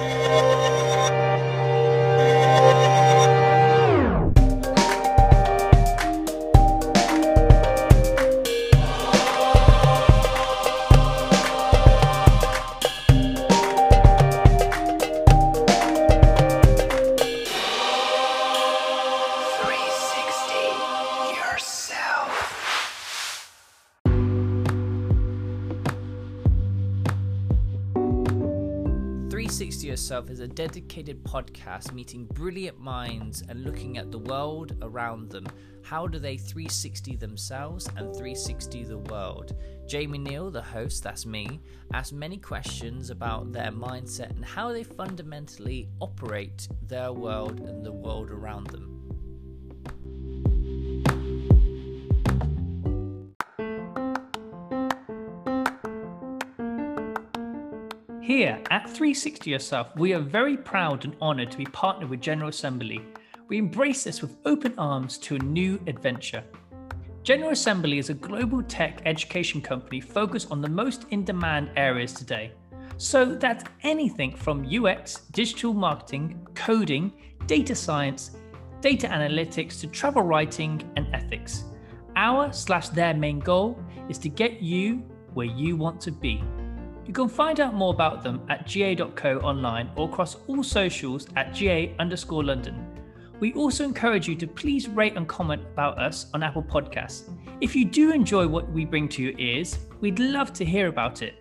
[0.00, 0.63] 360
[30.24, 35.46] Yourself is a dedicated podcast meeting brilliant minds and looking at the world around them.
[35.82, 39.54] How do they 360 themselves and 360 the world?
[39.86, 41.60] Jamie Neal, the host, that's me,
[41.92, 47.92] asks many questions about their mindset and how they fundamentally operate their world and the
[47.92, 49.13] world around them.
[58.34, 62.48] Here at 360 Yourself, we are very proud and honored to be partnered with General
[62.48, 63.00] Assembly.
[63.46, 66.42] We embrace this with open arms to a new adventure.
[67.22, 72.12] General Assembly is a global tech education company focused on the most in demand areas
[72.12, 72.50] today.
[72.96, 77.12] So that's anything from UX, digital marketing, coding,
[77.46, 78.32] data science,
[78.80, 81.66] data analytics to travel writing and ethics.
[82.16, 86.42] Our slash their main goal is to get you where you want to be.
[87.06, 91.54] You can find out more about them at ga.co online or across all socials at
[91.54, 92.86] ga underscore London.
[93.40, 97.28] We also encourage you to please rate and comment about us on Apple Podcasts.
[97.60, 101.20] If you do enjoy what we bring to your ears, we'd love to hear about
[101.20, 101.34] it.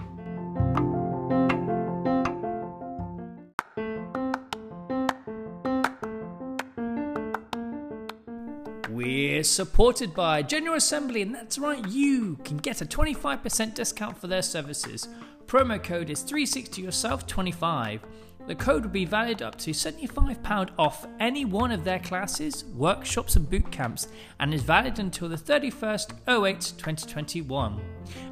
[8.90, 14.28] We're supported by General Assembly, and that's right, you can get a 25% discount for
[14.28, 15.08] their services.
[15.54, 18.00] Promo code is 360yourself25.
[18.48, 23.36] The code will be valid up to £75 off any one of their classes, workshops,
[23.36, 24.08] and boot camps,
[24.40, 27.80] and is valid until the 31st 08 2021.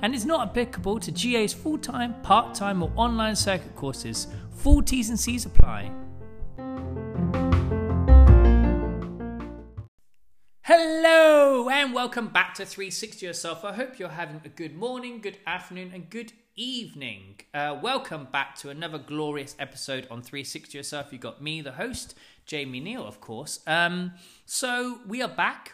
[0.02, 4.26] And is not applicable to GA's full time, part time, or online circuit courses.
[4.56, 5.92] Full T's and C's apply.
[10.64, 13.64] Hello and welcome back to 360 Yourself.
[13.64, 17.40] I hope you're having a good morning, good afternoon, and good evening.
[17.54, 21.12] Uh, welcome back to another glorious episode on 360 Yourself.
[21.12, 23.60] You got me, the host, Jamie Neal, of course.
[23.68, 24.14] Um,
[24.46, 25.74] so we are back.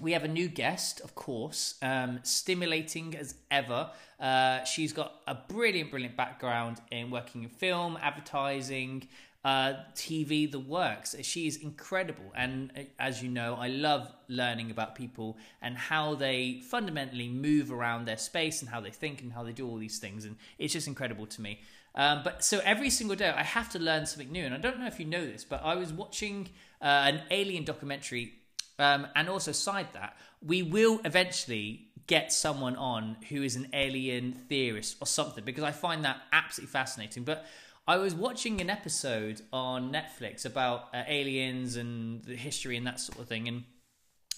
[0.00, 3.90] We have a new guest, of course, um, stimulating as ever.
[4.18, 9.06] Uh, she's got a brilliant, brilliant background in working in film, advertising,
[9.44, 11.14] uh, TV, the works.
[11.22, 12.32] She is incredible.
[12.34, 17.70] And uh, as you know, I love learning about people and how they fundamentally move
[17.70, 20.24] around their space and how they think and how they do all these things.
[20.24, 21.60] And it's just incredible to me.
[21.94, 24.44] Um, but so every single day, I have to learn something new.
[24.44, 26.48] And I don't know if you know this, but I was watching
[26.80, 28.32] uh, an alien documentary.
[28.78, 34.32] Um, and also, side that, we will eventually get someone on who is an alien
[34.32, 37.24] theorist or something because I find that absolutely fascinating.
[37.24, 37.46] But
[37.86, 42.98] I was watching an episode on Netflix about uh, aliens and the history and that
[42.98, 43.64] sort of thing, and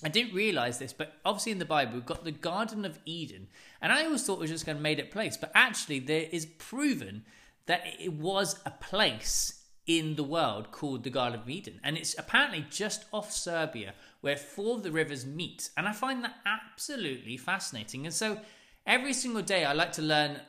[0.02, 3.46] I didn't realize this, but obviously in the Bible we've got the Garden of Eden,
[3.80, 6.26] and I always thought it was just going to made up place, but actually there
[6.32, 7.24] is proven
[7.66, 12.18] that it was a place in the world called the Garden of Eden, and it's
[12.18, 17.36] apparently just off Serbia where four of the rivers meet, and I find that absolutely
[17.36, 18.40] fascinating, and so
[18.84, 20.40] every single day I like to learn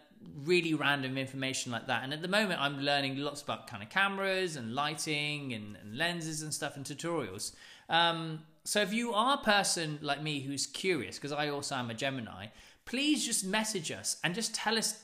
[0.44, 2.04] really random information like that.
[2.04, 5.98] And at the moment, I'm learning lots about kind of cameras and lighting and, and
[5.98, 7.54] lenses and stuff and tutorials.
[7.90, 11.90] Um, so if you are a person like me who's curious, because I also am
[11.90, 12.48] a Gemini,
[12.86, 15.04] please just message us and just tell us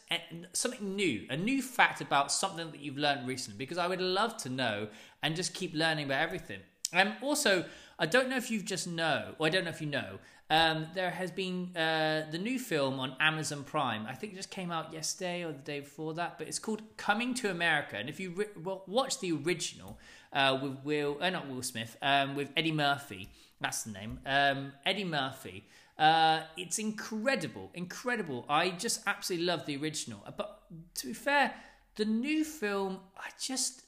[0.53, 4.37] something new, a new fact about something that you've learned recently, because I would love
[4.37, 4.87] to know
[5.21, 6.59] and just keep learning about everything.
[6.93, 7.65] And um, also,
[7.99, 10.19] I don't know if you just know, or I don't know if you know,
[10.53, 14.05] um, there has been uh, the new film on Amazon Prime.
[14.05, 16.83] I think it just came out yesterday or the day before that, but it's called
[16.95, 17.97] Coming to America.
[17.97, 19.97] And if you re- well, watch the original
[20.31, 23.29] uh, with Will, uh, not Will Smith, um, with Eddie Murphy,
[23.59, 25.65] that's the name, um, Eddie Murphy.
[25.97, 28.45] Uh, it's incredible, incredible.
[28.47, 30.21] I just absolutely love the original.
[30.23, 30.61] Uh, but
[30.95, 31.55] to be fair,
[31.95, 33.85] the new film, I just,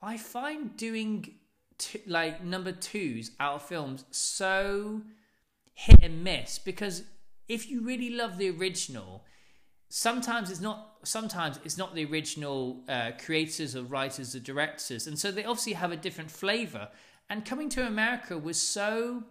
[0.00, 1.34] I find doing
[1.76, 5.02] t- like number twos out of films so
[5.74, 7.02] hit and miss because
[7.48, 9.24] if you really love the original,
[9.88, 15.18] sometimes it's not sometimes it's not the original uh, creators or writers or directors, and
[15.18, 16.88] so they obviously have a different flavor.
[17.28, 19.24] And coming to America was so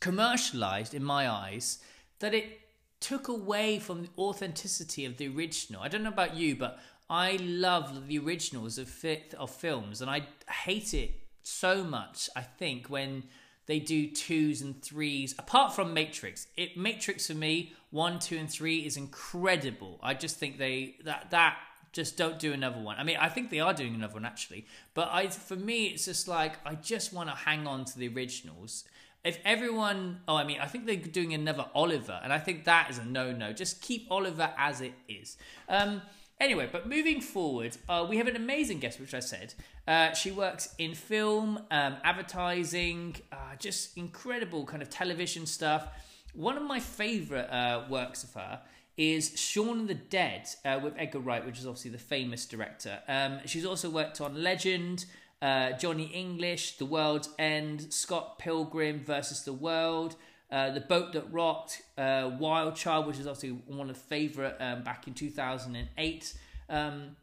[0.00, 1.78] commercialized in my eyes
[2.20, 2.60] that it
[3.00, 5.82] took away from the authenticity of the original.
[5.82, 6.78] I don't know about you, but
[7.08, 9.04] I love the originals of
[9.38, 11.12] of films, and I hate it
[11.42, 12.28] so much.
[12.34, 13.24] I think when
[13.66, 18.50] they do twos and threes, apart from Matrix, it Matrix for me one, two, and
[18.50, 19.98] three is incredible.
[20.02, 21.58] I just think they that that
[21.92, 22.96] just don't do another one.
[22.98, 26.04] I mean, I think they are doing another one actually, but I for me it's
[26.04, 28.84] just like I just want to hang on to the originals.
[29.24, 32.90] If everyone, oh, I mean, I think they're doing another Oliver, and I think that
[32.90, 33.52] is a no-no.
[33.52, 35.36] Just keep Oliver as it is.
[35.68, 36.00] Um,
[36.38, 39.54] Anyway, but moving forward, uh, we have an amazing guest, which I said.
[39.88, 45.88] Uh, she works in film, um, advertising, uh, just incredible kind of television stuff.
[46.34, 48.60] One of my favourite uh, works of her
[48.98, 52.98] is Shaun of the Dead uh, with Edgar Wright, which is obviously the famous director.
[53.08, 55.06] Um, she's also worked on Legend,
[55.40, 60.16] uh, Johnny English, The World's End, Scott Pilgrim versus the World.
[60.50, 64.82] Uh, the Boat That Rocked, uh, Wild Child, which is obviously one of favourite um,
[64.82, 66.34] back in 2008.
[66.68, 67.16] Um,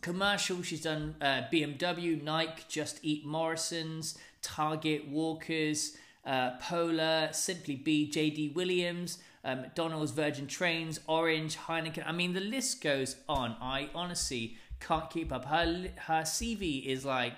[0.00, 8.08] commercial, she's done uh, BMW, Nike, Just Eat Morrison's, Target, Walkers, uh, Polar, Simply Be,
[8.10, 12.04] JD Williams, um, McDonald's, Virgin Trains, Orange, Heineken.
[12.06, 13.56] I mean, the list goes on.
[13.60, 15.46] I honestly can't keep up.
[15.46, 17.34] Her her CV is like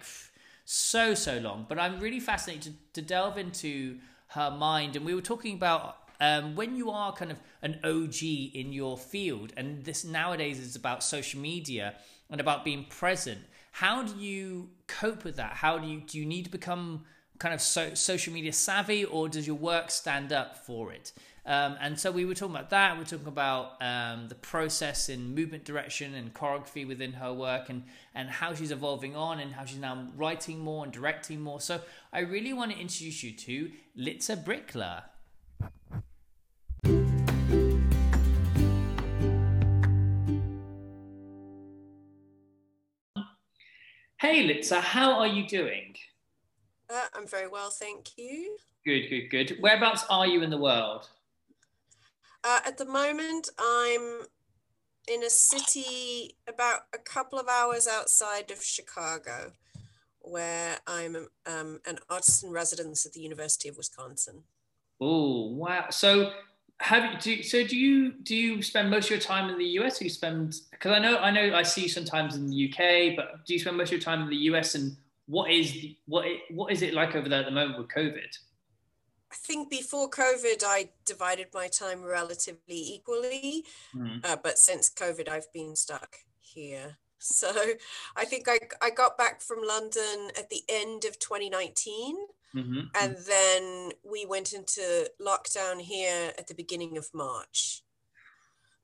[0.64, 3.98] so so long, but I'm really fascinated to, to delve into
[4.34, 4.96] her mind.
[4.96, 8.96] And we were talking about um, when you are kind of an OG in your
[8.96, 11.94] field, and this nowadays is about social media
[12.30, 13.40] and about being present.
[13.72, 15.54] How do you cope with that?
[15.54, 17.04] How do you do you need to become
[17.42, 21.12] kind of so, social media savvy, or does your work stand up for it?
[21.44, 22.96] Um, and so we were talking about that.
[22.96, 27.68] We are talking about um, the process in movement direction and choreography within her work,
[27.68, 27.82] and
[28.14, 31.60] and how she's evolving on, and how she's now writing more and directing more.
[31.60, 31.80] So
[32.12, 35.02] I really want to introduce you to Litza Bixler.
[44.20, 45.96] Hey Litza, how are you doing?
[46.92, 48.56] Uh, I'm very well, thank you.
[48.84, 49.56] Good, good, good.
[49.60, 51.08] Whereabouts are you in the world?
[52.44, 54.22] Uh, at the moment, I'm
[55.08, 59.52] in a city about a couple of hours outside of Chicago,
[60.20, 64.42] where I'm um, an artist in residence at the University of Wisconsin.
[65.00, 65.86] Oh wow!
[65.90, 66.32] So
[66.78, 69.64] have you, do, so do you do you spend most of your time in the
[69.80, 70.00] US?
[70.00, 73.16] Or you spend because I know I know I see you sometimes in the UK,
[73.16, 74.74] but do you spend most of your time in the US?
[74.74, 74.96] And
[75.32, 75.74] what is
[76.04, 78.32] what what is it like over there at the moment with COVID?
[79.32, 83.64] I think before COVID, I divided my time relatively equally.
[83.96, 84.26] Mm.
[84.26, 86.98] Uh, but since COVID, I've been stuck here.
[87.24, 87.52] So
[88.16, 92.16] I think I, I got back from London at the end of 2019.
[92.52, 92.80] Mm-hmm.
[93.00, 97.81] And then we went into lockdown here at the beginning of March.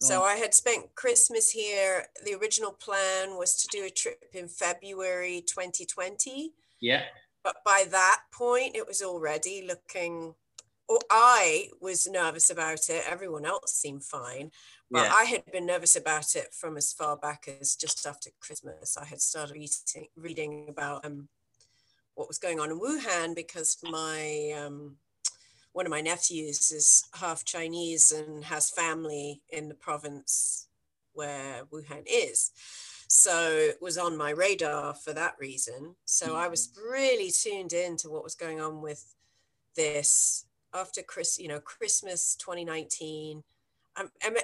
[0.00, 2.06] So I had spent Christmas here.
[2.24, 6.52] The original plan was to do a trip in February 2020.
[6.80, 7.02] Yeah.
[7.42, 10.34] But by that point, it was already looking,
[10.88, 13.04] or I was nervous about it.
[13.08, 14.52] Everyone else seemed fine.
[14.90, 15.12] But yeah.
[15.14, 18.96] I had been nervous about it from as far back as just after Christmas.
[18.96, 21.28] I had started reading, reading about um,
[22.14, 24.96] what was going on in Wuhan because my um,
[25.73, 30.69] one of my nephews is half Chinese and has family in the province
[31.12, 32.50] where Wuhan is.
[33.09, 35.97] So it was on my radar for that reason.
[36.05, 36.93] So I was mm-hmm.
[36.93, 39.15] really tuned in to what was going on with
[39.77, 40.44] this
[40.75, 43.43] after Chris, you know, Christmas 2019.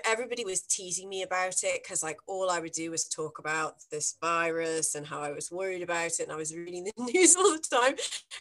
[0.05, 3.75] Everybody was teasing me about it because like all I would do was talk about
[3.91, 7.37] this virus and how I was worried about it and I was reading the news
[7.37, 7.95] all the time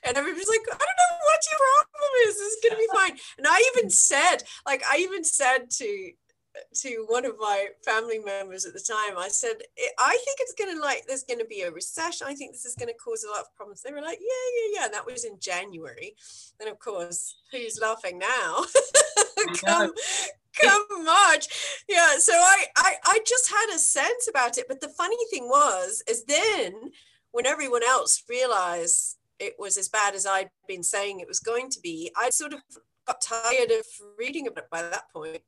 [0.04, 3.18] and everybody's like I don't know what your problem is this is gonna be fine
[3.38, 6.12] and I even said like I even said to
[6.76, 9.56] to one of my family members at the time, I said,
[10.00, 12.28] I think it's going to like, there's going to be a recession.
[12.30, 13.82] I think this is going to cause a lot of problems.
[13.82, 14.86] They were like, yeah, yeah, yeah.
[14.86, 16.16] And that was in January.
[16.60, 18.66] And of course, who's laughing now?
[19.66, 19.92] come,
[20.62, 21.48] come March.
[21.90, 22.18] Yeah.
[22.18, 24.66] So I, I, I just had a sense about it.
[24.68, 26.92] But the funny thing was, is then
[27.32, 31.70] when everyone else realized it was as bad as I'd been saying it was going
[31.72, 32.60] to be, I sort of
[33.06, 33.86] got tired of
[34.18, 35.42] reading about it by that point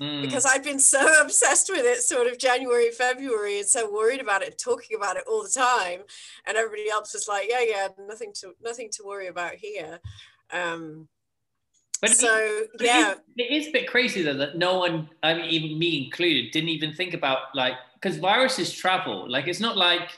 [0.00, 0.22] mm.
[0.22, 4.42] because I'd been so obsessed with it sort of January, February, and so worried about
[4.42, 6.00] it, talking about it all the time.
[6.46, 10.00] And everybody else was like, yeah, yeah, nothing to nothing to worry about here.
[10.52, 11.08] Um,
[12.00, 15.08] but so it, yeah, it is, it is a bit crazy though that no one,
[15.22, 19.30] I mean, even me included, didn't even think about like because viruses travel.
[19.30, 20.10] Like it's not like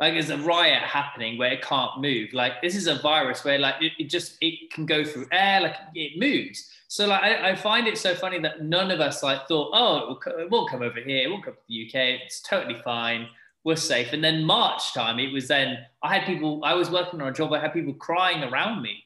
[0.00, 2.32] like there's a riot happening where it can't move.
[2.32, 5.60] Like this is a virus where like it, it just it can go through air,
[5.60, 6.68] like it moves.
[6.88, 9.96] So like I, I, find it so funny that none of us like thought, oh,
[9.96, 12.78] it, will, it won't come over here, it won't come to the UK, it's totally
[12.82, 13.28] fine,
[13.64, 14.12] we're safe.
[14.12, 17.32] And then March time, it was then I had people, I was working on a
[17.32, 19.04] job, I had people crying around me.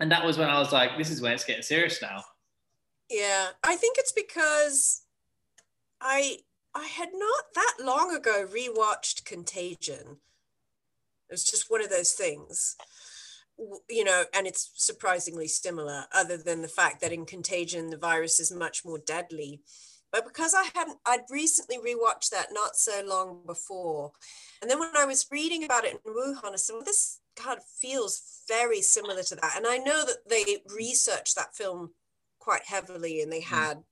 [0.00, 2.24] And that was when I was like, this is when it's getting serious now.
[3.10, 5.02] Yeah, I think it's because
[6.00, 6.38] I
[6.74, 10.18] I had not that long ago rewatched Contagion.
[11.28, 12.76] It was just one of those things,
[13.88, 18.40] you know, and it's surprisingly similar, other than the fact that in Contagion, the virus
[18.40, 19.60] is much more deadly.
[20.12, 24.12] But because I hadn't, I'd recently rewatched that not so long before.
[24.60, 27.58] And then when I was reading about it in Wuhan, I said, well, this God
[27.80, 29.54] feels very similar to that.
[29.56, 31.90] And I know that they researched that film
[32.38, 33.44] quite heavily and they mm.
[33.44, 33.82] had,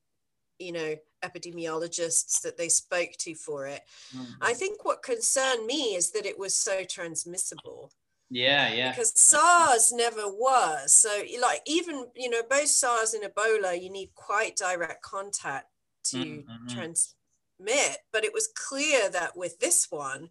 [0.59, 3.83] you know, epidemiologists that they spoke to for it.
[4.15, 4.43] Mm-hmm.
[4.43, 7.93] I think what concerned me is that it was so transmissible.
[8.31, 8.91] Yeah, yeah.
[8.91, 10.93] Because SARS never was.
[10.93, 11.09] So,
[11.41, 15.67] like, even, you know, both SARS and Ebola, you need quite direct contact
[16.11, 16.67] to mm-hmm.
[16.69, 17.99] transmit.
[18.13, 20.29] But it was clear that with this one,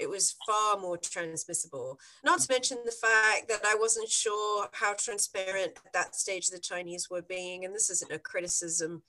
[0.00, 1.98] it was far more transmissible.
[2.24, 6.58] Not to mention the fact that I wasn't sure how transparent at that stage the
[6.58, 7.64] Chinese were being.
[7.64, 9.02] And this isn't a criticism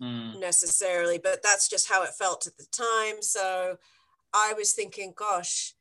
[0.00, 0.38] mm.
[0.40, 3.22] necessarily, but that's just how it felt at the time.
[3.22, 3.76] So
[4.34, 5.74] I was thinking, gosh,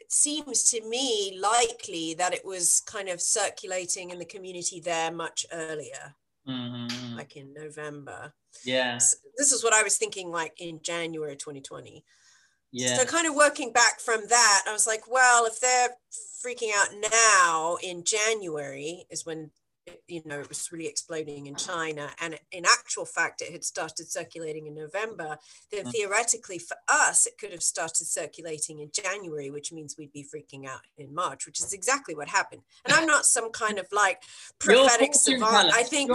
[0.00, 5.12] it seems to me likely that it was kind of circulating in the community there
[5.12, 6.14] much earlier,
[6.48, 7.16] mm-hmm.
[7.16, 8.32] like in November.
[8.64, 8.98] Yeah.
[8.98, 12.04] So this is what I was thinking, like in January 2020.
[12.72, 12.96] Yeah.
[12.96, 15.90] So kind of working back from that, I was like, well, if they're
[16.44, 19.50] freaking out now in January is when
[20.06, 22.10] you know, it was really exploding in China.
[22.20, 25.38] And in actual fact, it had started circulating in November.
[25.70, 25.92] Then mm.
[25.92, 30.66] theoretically, for us, it could have started circulating in January, which means we'd be freaking
[30.66, 32.62] out in March, which is exactly what happened.
[32.84, 34.22] And I'm not some kind of like
[34.58, 35.72] prophetic savant.
[35.72, 36.10] I think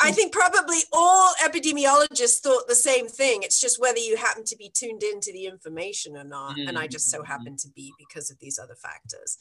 [0.00, 3.42] I think probably all epidemiologists thought the same thing.
[3.42, 6.56] It's just whether you happen to be tuned into the information or not.
[6.56, 6.68] Mm.
[6.68, 7.30] And I just so mm-hmm.
[7.30, 9.38] happen to be because of these other factors.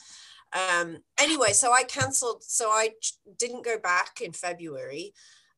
[0.56, 2.44] Um, anyway, so I canceled.
[2.44, 2.92] So I
[3.38, 5.14] didn't go back in February.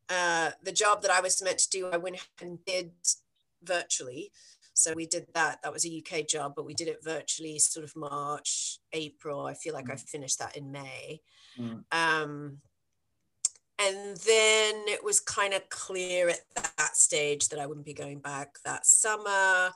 [0.10, 2.92] Uh, the job that I was meant to do, I went and did
[3.63, 4.32] virtually.
[4.74, 5.60] So we did that.
[5.63, 9.46] That was a UK job, but we did it virtually, sort of March, April.
[9.46, 9.94] I feel like mm.
[9.94, 11.22] I finished that in May.
[11.60, 11.84] Mm.
[11.92, 12.58] Um,
[13.80, 18.20] and then it was kind of clear at that stage that I wouldn't be going
[18.20, 19.72] back that summer.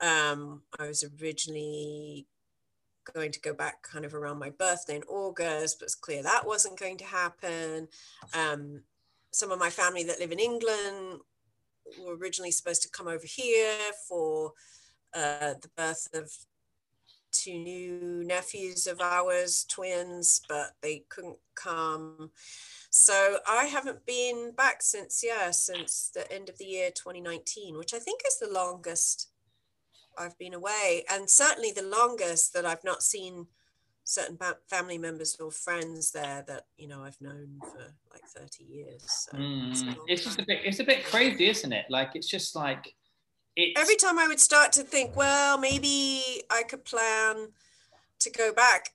[0.00, 2.26] Um, I was originally
[3.12, 6.46] going to go back kind of around my birthday in August, but it's clear that
[6.46, 7.88] wasn't going to happen.
[8.34, 8.82] Um,
[9.30, 11.20] some of my family that live in England
[12.04, 13.76] were originally supposed to come over here
[14.08, 14.52] for
[15.14, 16.30] uh, the birth of
[17.34, 22.30] two new nephews of ours, twins, but they couldn't come.
[22.90, 27.92] So I haven't been back since, yeah, since the end of the year 2019, which
[27.92, 29.30] I think is the longest
[30.18, 33.46] I've been away, and certainly the longest that I've not seen
[34.04, 39.02] certain family members or friends there that you know I've known for like 30 years.
[39.06, 41.86] So mm, it's, it's just a bit it's a bit crazy, isn't it?
[41.88, 42.94] Like it's just like
[43.56, 43.80] it's...
[43.80, 47.48] every time I would start to think, well, maybe I could plan
[48.20, 48.90] to go back.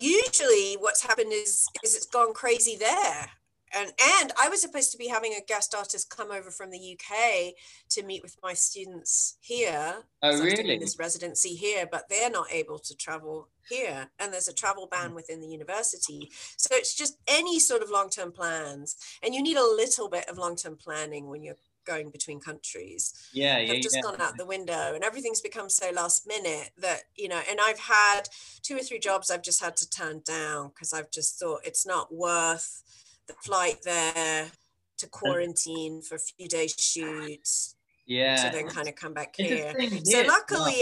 [0.00, 3.30] Usually, what's happened is is it's gone crazy there
[3.76, 6.96] and and I was supposed to be having a guest artist come over from the
[6.98, 7.54] UK
[7.90, 10.02] to meet with my students here.
[10.22, 10.78] Oh, really?
[10.78, 15.10] This residency here, but they're not able to travel here, and there's a travel ban
[15.10, 15.14] mm.
[15.14, 16.30] within the university.
[16.56, 20.38] So it's just any sort of long-term plans, and you need a little bit of
[20.38, 23.28] long-term planning when you're going between countries.
[23.32, 24.02] Yeah, yeah, have just yeah.
[24.02, 27.40] gone out the window, and everything's become so last minute that you know.
[27.48, 28.22] And I've had
[28.62, 31.86] two or three jobs I've just had to turn down because I've just thought it's
[31.86, 32.82] not worth
[33.26, 34.50] the flight there
[34.98, 37.74] to quarantine for a few days shoots
[38.06, 38.36] yeah.
[38.36, 39.74] to then kind of come back here.
[40.04, 40.74] so luckily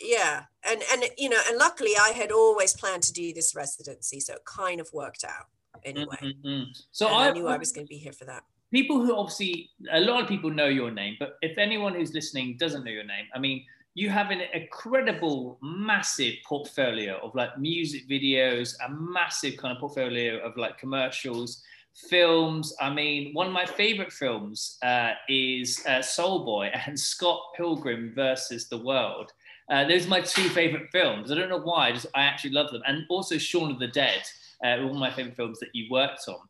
[0.00, 0.44] yeah.
[0.68, 4.34] And and you know and luckily i had always planned to do this residency so
[4.34, 5.46] it kind of worked out
[5.84, 6.16] anyway.
[6.22, 6.70] Mm-hmm.
[6.92, 8.44] so I, I, knew i was going to be here for that.
[8.70, 12.56] People who obviously a lot of people know your name but if anyone who's listening
[12.58, 18.08] doesn't know your name i mean you have an incredible, massive portfolio of like music
[18.08, 21.62] videos, a massive kind of portfolio of like commercials,
[21.94, 22.74] films.
[22.80, 28.12] I mean, one of my favorite films uh, is uh, Soul Boy and Scott Pilgrim
[28.14, 29.32] versus the World.
[29.70, 31.30] Uh, those are my two favorite films.
[31.30, 32.82] I don't know why, I just I actually love them.
[32.86, 34.22] And also Shaun of the Dead,
[34.62, 36.40] uh, one of my favorite films that you worked on.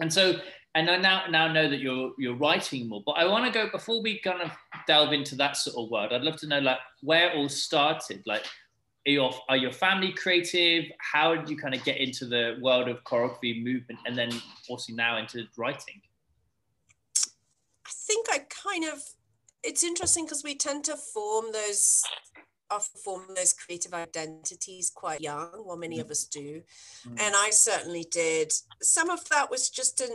[0.00, 0.34] And so
[0.74, 3.02] and I now now know that you're you're writing more.
[3.04, 4.50] But I want to go before we kind of
[4.86, 6.12] delve into that sort of world.
[6.12, 8.22] I'd love to know like where it all started.
[8.24, 8.44] Like,
[9.06, 10.84] are your are your family creative?
[10.98, 14.30] How did you kind of get into the world of choreography movement, and then
[14.68, 16.00] also now into writing?
[17.16, 19.00] I think I kind of.
[19.62, 22.02] It's interesting because we tend to form those
[23.04, 26.02] form those creative identities quite young well many mm.
[26.02, 26.62] of us do
[27.04, 27.20] mm.
[27.20, 30.10] and i certainly did some of that was just an,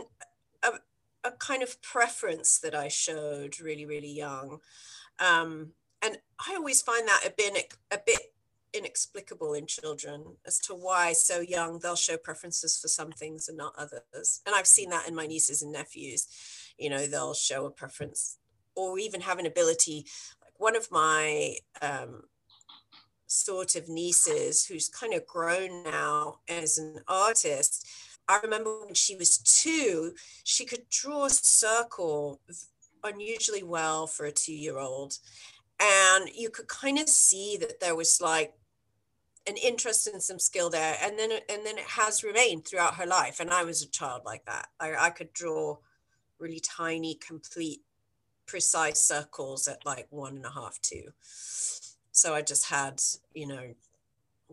[0.62, 4.58] a, a kind of preference that i showed really really young
[5.18, 5.72] um,
[6.02, 8.32] and i always find that a bit a bit
[8.72, 13.56] inexplicable in children as to why so young they'll show preferences for some things and
[13.56, 16.26] not others and i've seen that in my nieces and nephews
[16.76, 18.38] you know they'll show a preference
[18.74, 20.04] or even have an ability
[20.42, 22.24] like one of my um,
[23.26, 27.85] sort of nieces who's kind of grown now as an artist.
[28.28, 30.12] I remember when she was two,
[30.44, 32.40] she could draw a circle
[33.04, 35.18] unusually well for a two year old.
[35.80, 38.54] And you could kind of see that there was like
[39.46, 40.96] an interest and some skill there.
[41.02, 43.38] And then, and then it has remained throughout her life.
[43.40, 44.68] And I was a child like that.
[44.80, 45.78] I, I could draw
[46.38, 47.82] really tiny, complete,
[48.46, 51.12] precise circles at like one and a half, two
[52.16, 53.00] so i just had
[53.34, 53.74] you know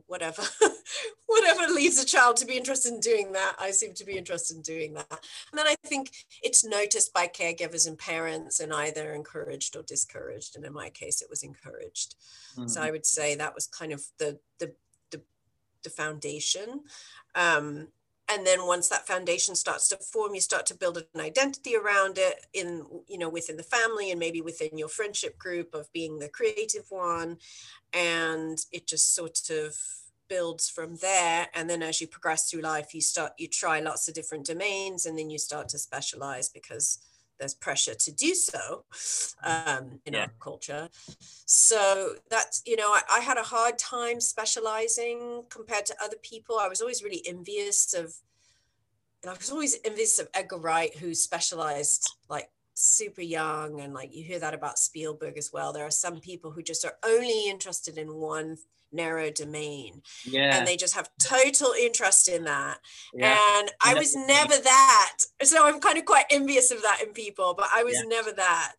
[0.07, 0.43] whatever
[1.25, 4.55] whatever leads a child to be interested in doing that i seem to be interested
[4.57, 5.07] in doing that.
[5.51, 10.55] And then i think it's noticed by caregivers and parents and either encouraged or discouraged.
[10.55, 12.15] And in my case it was encouraged.
[12.55, 12.67] Mm-hmm.
[12.67, 14.73] so i would say that was kind of the the
[15.11, 15.21] the,
[15.83, 16.81] the foundation.
[17.35, 17.87] Um,
[18.29, 22.17] and then once that foundation starts to form you start to build an identity around
[22.17, 26.19] it in you know within the family and maybe within your friendship group of being
[26.19, 27.37] the creative one.
[27.93, 29.75] And it just sort of
[30.29, 31.47] builds from there.
[31.53, 35.05] And then as you progress through life you start you try lots of different domains
[35.05, 36.99] and then you start to specialize because
[37.39, 38.85] there's pressure to do so
[39.43, 40.21] um, in yeah.
[40.21, 40.89] our culture.
[41.45, 46.57] So that's, you know, I, I, had a hard time specializing compared to other people.
[46.59, 48.13] I was always really envious of,
[49.21, 53.81] and I was always envious of Edgar Wright, who specialized like super young.
[53.81, 55.73] And like you hear that about Spielberg as well.
[55.73, 58.57] There are some people who just are only interested in one
[58.93, 60.57] narrow domain yeah.
[60.57, 62.77] and they just have total interest in that
[63.13, 63.37] yeah.
[63.57, 67.53] and i was never that so i'm kind of quite envious of that in people
[67.57, 68.09] but i was yeah.
[68.09, 68.75] never that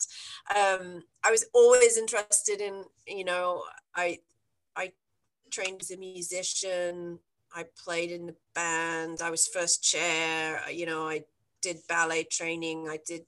[0.54, 3.62] um, i was always interested in you know
[3.94, 4.18] i
[4.76, 4.92] i
[5.50, 7.18] trained as a musician
[7.54, 11.22] i played in the band i was first chair you know i
[11.62, 13.22] did ballet training i did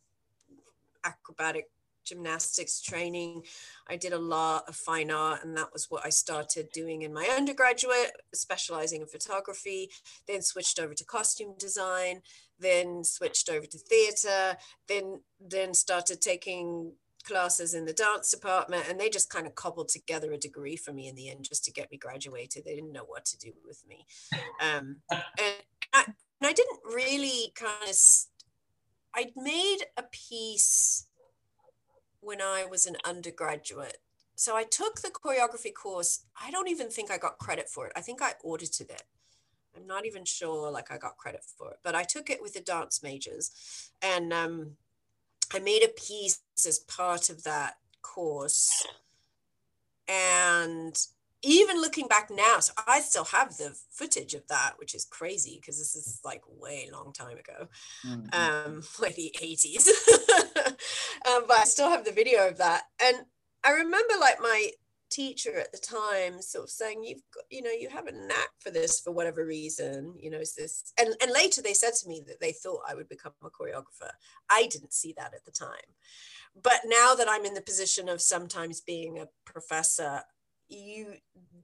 [1.04, 1.66] acrobatic
[2.06, 3.42] gymnastics training.
[3.88, 7.12] I did a lot of fine art, and that was what I started doing in
[7.12, 9.90] my undergraduate, specializing in photography,
[10.26, 12.22] then switched over to costume design,
[12.58, 14.56] then switched over to theater,
[14.88, 16.92] then then started taking
[17.26, 20.92] classes in the dance department and they just kind of cobbled together a degree for
[20.92, 23.52] me in the end just to get me graduated they didn't know what to do
[23.66, 24.06] with me
[24.60, 25.56] um, and,
[25.92, 27.96] I, and I didn't really kind of
[29.16, 31.05] i'd made a piece
[32.26, 33.98] when I was an undergraduate.
[34.34, 36.24] So I took the choreography course.
[36.42, 37.92] I don't even think I got credit for it.
[37.94, 39.04] I think I audited it.
[39.76, 42.54] I'm not even sure like I got credit for it, but I took it with
[42.54, 44.72] the dance majors and um,
[45.54, 48.86] I made a piece as part of that course.
[50.08, 50.98] And
[51.46, 55.59] even looking back now, so I still have the footage of that, which is crazy
[55.61, 57.68] because this is like way long time ago,
[58.04, 58.26] mm-hmm.
[58.32, 59.87] um, like the 80s.
[61.28, 62.82] um, but I still have the video of that.
[63.02, 63.18] And
[63.64, 64.70] I remember like my
[65.09, 68.50] teacher at the time sort of saying, you've got, you know, you have a knack
[68.59, 72.09] for this for whatever reason, you know, is this, and, and later they said to
[72.09, 74.11] me that they thought I would become a choreographer.
[74.50, 75.94] I didn't see that at the time.
[76.61, 80.22] But now that I'm in the position of sometimes being a professor,
[80.68, 81.14] you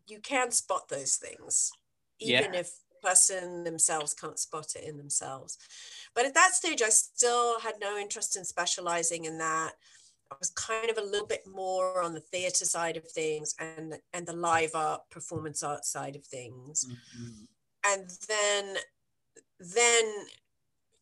[0.07, 1.73] you can spot those things
[2.21, 2.61] even yeah.
[2.61, 5.59] if the person themselves can't spot it in themselves.
[6.15, 9.73] But at that stage i still had no interest in specializing in that.
[10.31, 13.95] I was kind of a little bit more on the theater side of things and
[14.13, 16.87] and the live art performance art side of things.
[16.87, 17.45] Mm-hmm.
[17.93, 18.77] and then
[19.59, 20.27] then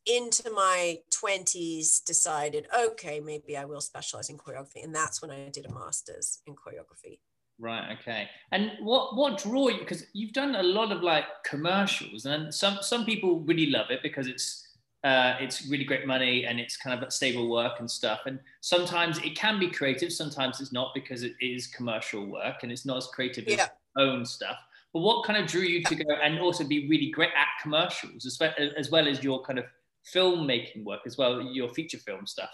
[0.06, 4.82] into my 20s decided okay maybe i will specialize in choreography.
[4.82, 7.20] And that's when i did a master's in choreography
[7.60, 7.96] Right.
[8.00, 8.28] Okay.
[8.52, 9.78] And what what draw you?
[9.78, 14.02] Because you've done a lot of like commercials, and some some people really love it
[14.02, 14.66] because it's
[15.04, 18.20] uh, it's really great money and it's kind of stable work and stuff.
[18.26, 22.72] And sometimes it can be creative, sometimes it's not because it is commercial work and
[22.72, 23.62] it's not as creative yeah.
[23.62, 24.58] as own stuff.
[24.92, 28.26] But what kind of drew you to go and also be really great at commercials,
[28.26, 29.64] as well as, your kind of
[30.12, 32.50] filmmaking work as well, your feature film stuff?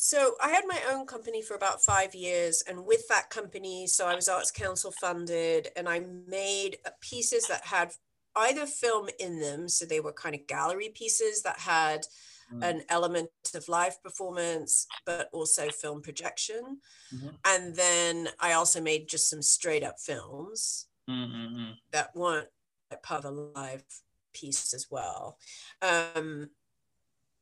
[0.00, 4.06] So I had my own company for about five years, and with that company, so
[4.06, 7.90] I was Arts Council funded, and I made pieces that had
[8.36, 12.02] either film in them, so they were kind of gallery pieces that had
[12.54, 12.62] mm.
[12.62, 16.78] an element of live performance, but also film projection.
[17.12, 17.28] Mm-hmm.
[17.44, 21.72] And then I also made just some straight up films mm-hmm.
[21.90, 22.48] that weren't
[23.02, 23.82] part of a live
[24.32, 25.38] piece as well.
[25.82, 26.50] Um,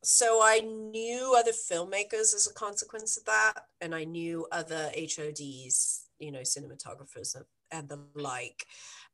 [0.09, 6.05] so I knew other filmmakers as a consequence of that, and I knew other HODs,
[6.17, 7.35] you know, cinematographers
[7.71, 8.65] and, the like.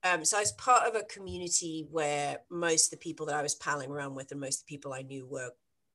[0.04, 3.42] Um, so I was part of a community where most of the people that I
[3.42, 5.50] was palling around with and most of the people I knew were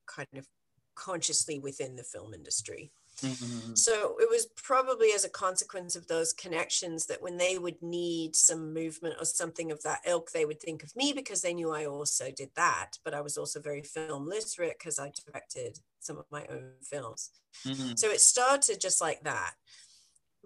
[0.08, 0.48] kind of
[0.96, 2.90] consciously within the film industry.
[3.22, 3.74] Mm-hmm.
[3.74, 8.36] So it was probably as a consequence of those connections that when they would need
[8.36, 11.72] some movement or something of that ilk, they would think of me because they knew
[11.72, 12.92] I also did that.
[13.04, 17.30] But I was also very film literate because I directed some of my own films.
[17.66, 17.96] Mm-hmm.
[17.96, 19.54] So it started just like that.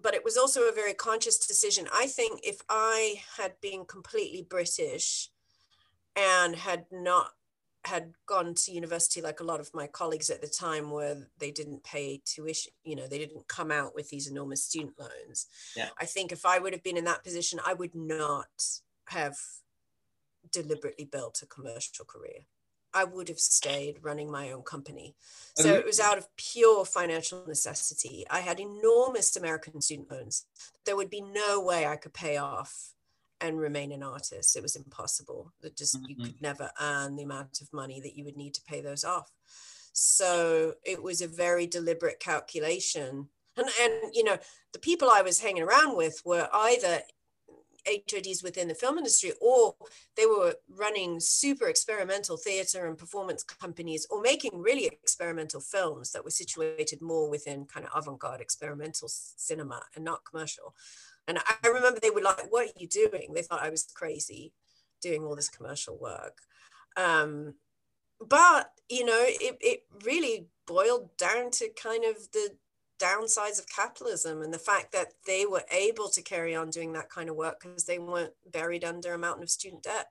[0.01, 1.87] But it was also a very conscious decision.
[1.93, 5.29] I think if I had been completely British
[6.15, 7.31] and had not
[7.85, 11.51] had gone to university like a lot of my colleagues at the time where they
[11.51, 15.89] didn't pay tuition you know they didn't come out with these enormous student loans yeah.
[15.99, 18.47] i think if i would have been in that position i would not
[19.09, 19.35] have
[20.51, 22.45] deliberately built a commercial career
[22.93, 25.15] i would have stayed running my own company
[25.55, 25.79] so mm-hmm.
[25.79, 30.45] it was out of pure financial necessity i had enormous american student loans
[30.85, 32.93] there would be no way i could pay off
[33.43, 34.55] and remain an artist.
[34.55, 35.51] It was impossible.
[35.61, 36.05] That just mm-hmm.
[36.09, 39.03] you could never earn the amount of money that you would need to pay those
[39.03, 39.29] off.
[39.91, 43.27] So it was a very deliberate calculation.
[43.55, 44.37] And and you know,
[44.71, 47.01] the people I was hanging around with were either
[47.85, 49.75] HODs within the film industry, or
[50.15, 56.23] they were running super experimental theater and performance companies, or making really experimental films that
[56.23, 60.73] were situated more within kind of avant garde experimental cinema and not commercial.
[61.27, 63.33] And I remember they were like, What are you doing?
[63.33, 64.53] They thought I was crazy
[65.01, 66.39] doing all this commercial work.
[66.95, 67.55] Um,
[68.19, 72.51] but, you know, it, it really boiled down to kind of the
[73.01, 77.09] downsides of capitalism and the fact that they were able to carry on doing that
[77.09, 80.07] kind of work because they weren't buried under a mountain of student debt.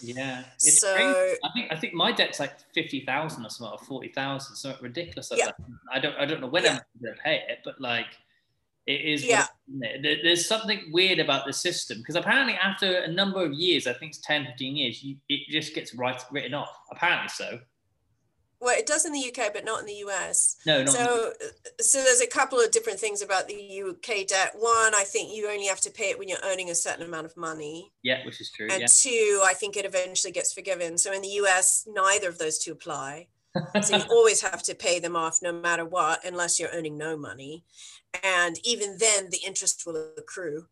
[0.00, 1.38] Yeah, it's so crazy.
[1.44, 4.74] I think I think my debt's like fifty thousand or something, or forty thousand, so
[4.80, 5.30] ridiculous.
[5.30, 5.50] Like yeah.
[5.92, 6.70] I don't I don't know when yeah.
[6.70, 8.06] I'm going to pay it, but like
[8.86, 9.24] it is.
[9.24, 9.46] Yeah.
[10.02, 14.10] There's something weird about the system because apparently after a number of years, I think
[14.10, 16.76] it's 10, 15 years, you, it just gets right, written off.
[16.90, 17.60] Apparently so.
[18.62, 20.56] Well, it does in the UK, but not in the US.
[20.64, 21.32] No, so,
[21.80, 24.52] so there's a couple of different things about the UK debt.
[24.54, 27.26] One, I think you only have to pay it when you're earning a certain amount
[27.26, 27.92] of money.
[28.04, 28.68] Yeah, which is true.
[28.70, 28.86] And yeah.
[28.88, 30.96] two, I think it eventually gets forgiven.
[30.96, 33.26] So in the US, neither of those two apply.
[33.82, 37.16] So you always have to pay them off no matter what, unless you're earning no
[37.16, 37.64] money.
[38.22, 40.66] And even then the interest will accrue.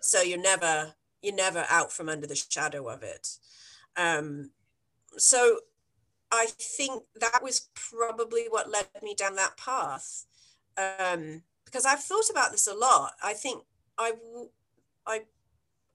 [0.00, 3.28] So you're never you're never out from under the shadow of it.
[3.96, 4.50] Um,
[5.16, 5.58] so
[6.32, 10.26] i think that was probably what led me down that path.
[10.76, 13.12] Um, because i've thought about this a lot.
[13.22, 13.64] I think
[13.98, 14.12] I,
[15.06, 15.22] I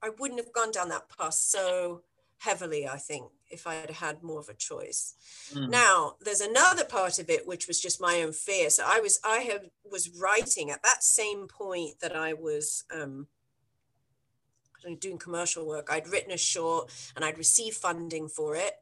[0.02, 2.02] i wouldn't have gone down that path so
[2.40, 5.16] heavily i think if I had had more of a choice.
[5.54, 5.70] Mm.
[5.70, 8.70] Now, there's another part of it which was just my own fear.
[8.70, 13.28] So I was I had was writing at that same point that I was um,
[15.00, 15.90] doing commercial work.
[15.92, 18.74] I'd written a short and I'd received funding for it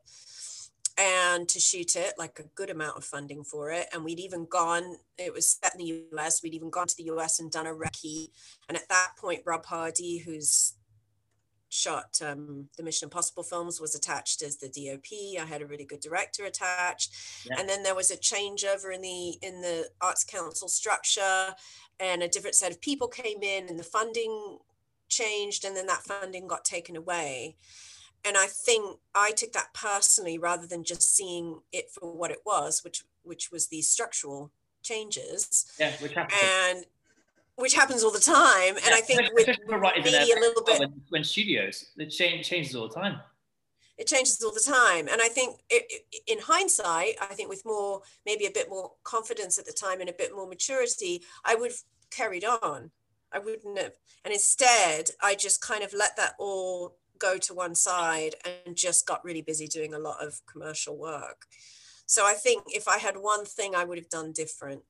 [0.99, 4.45] and to shoot it like a good amount of funding for it and we'd even
[4.45, 7.65] gone it was set in the us we'd even gone to the us and done
[7.65, 8.27] a recce
[8.67, 10.73] and at that point rob hardy who's
[11.69, 15.41] shot um, the Mission Impossible films was attached as the DOP.
[15.41, 17.60] I had a really good director attached, yeah.
[17.60, 21.55] and then there was a changeover in the in the Arts Council structure,
[21.99, 24.58] and a different set of people came in, and the funding
[25.08, 27.55] changed, and then that funding got taken away.
[28.25, 32.41] And I think I took that personally rather than just seeing it for what it
[32.45, 34.51] was, which which was these structural
[34.82, 35.65] changes.
[35.79, 36.39] Yeah, which happened.
[36.43, 36.86] and
[37.60, 38.76] which happens all the time.
[38.78, 42.76] And yeah, I think with maybe a little bit when, when, studios, it change, changes
[42.76, 43.19] all the time.
[43.98, 47.65] It changes all the time, and I think it, it, in hindsight, I think with
[47.65, 51.56] more maybe a bit more confidence at the time and a bit more maturity, I
[51.56, 52.91] would have carried on.
[53.32, 53.91] I wouldn't have,
[54.24, 59.06] and instead, I just kind of let that all go to one side and just
[59.06, 61.45] got really busy doing a lot of commercial work.
[62.06, 64.82] So I think if I had one thing I would have done different,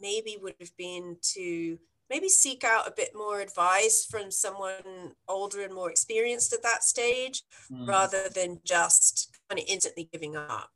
[0.00, 1.78] maybe would have been to
[2.10, 6.84] maybe seek out a bit more advice from someone older and more experienced at that
[6.84, 7.86] stage mm.
[7.88, 10.70] rather than just kind of instantly giving up.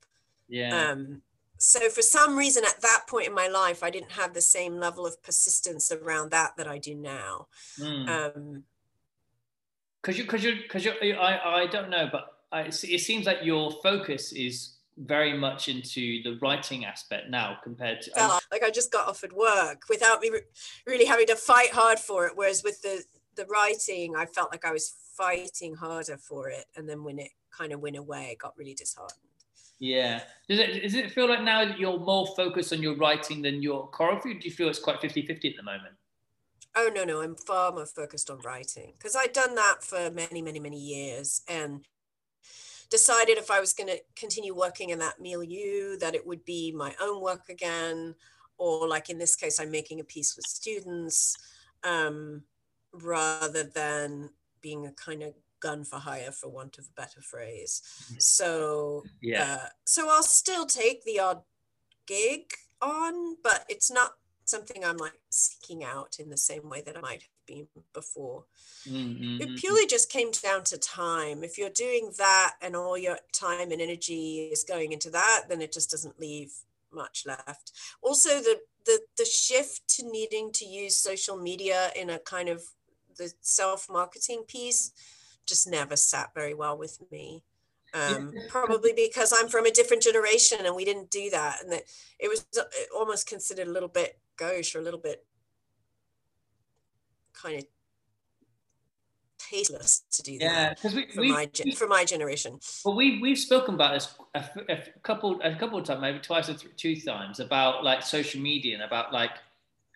[0.49, 0.91] Yeah.
[0.91, 1.23] Um,
[1.59, 4.79] so for some reason at that point in my life, I didn't have the same
[4.79, 7.49] level of persistence around that that I do now.
[7.79, 8.09] Mm.
[8.09, 8.65] Um,
[10.01, 13.39] because you, because you, because you, I, I don't know, but I, it seems like
[13.43, 18.71] your focus is very much into the writing aspect now compared to um, like I
[18.71, 20.41] just got offered work without me re-
[20.87, 22.33] really having to fight hard for it.
[22.35, 23.05] Whereas with the
[23.37, 27.31] the writing, I felt like I was fighting harder for it, and then when it
[27.51, 29.21] kind of went away, it got really disheartened.
[29.79, 30.23] Yeah.
[30.49, 33.63] Does it, does it feel like now that you're more focused on your writing than
[33.63, 34.41] your choreography?
[34.41, 35.95] Do you feel it's quite 50 50 at the moment?
[36.77, 37.23] Oh, no, no.
[37.23, 41.43] I'm far more focused on writing because I'd done that for many, many, many years.
[41.49, 41.85] And
[42.91, 46.73] decided if I was going to continue working in that milieu, that it would be
[46.73, 48.15] my own work again,
[48.57, 51.37] or like in this case, I'm making a piece with students
[51.85, 52.43] um,
[52.93, 57.83] rather than being a kind of gun for hire, for want of a better phrase.
[58.05, 58.17] Mm-hmm.
[58.19, 59.59] So, yeah.
[59.63, 61.43] Uh, so I'll still take the odd
[62.07, 64.13] gig on, but it's not
[64.45, 68.45] something I'm like seeking out in the same way that I might been before.
[68.87, 69.43] Mm-hmm.
[69.43, 71.43] It purely just came down to time.
[71.43, 75.61] If you're doing that and all your time and energy is going into that, then
[75.61, 76.53] it just doesn't leave
[76.93, 77.73] much left.
[78.03, 82.63] Also, the the the shift to needing to use social media in a kind of
[83.17, 84.93] the self marketing piece
[85.47, 87.43] just never sat very well with me.
[87.95, 91.85] Um, probably because I'm from a different generation and we didn't do that, and that
[92.19, 95.25] it was uh, almost considered a little bit gauche or a little bit
[97.41, 97.65] kind of
[99.39, 102.59] tasteless to do yeah, that we, for, my, for my generation.
[102.85, 106.49] Well, we, we've spoken about this a, a couple a couple of times, maybe twice
[106.49, 109.31] or th- two times, about like social media and about like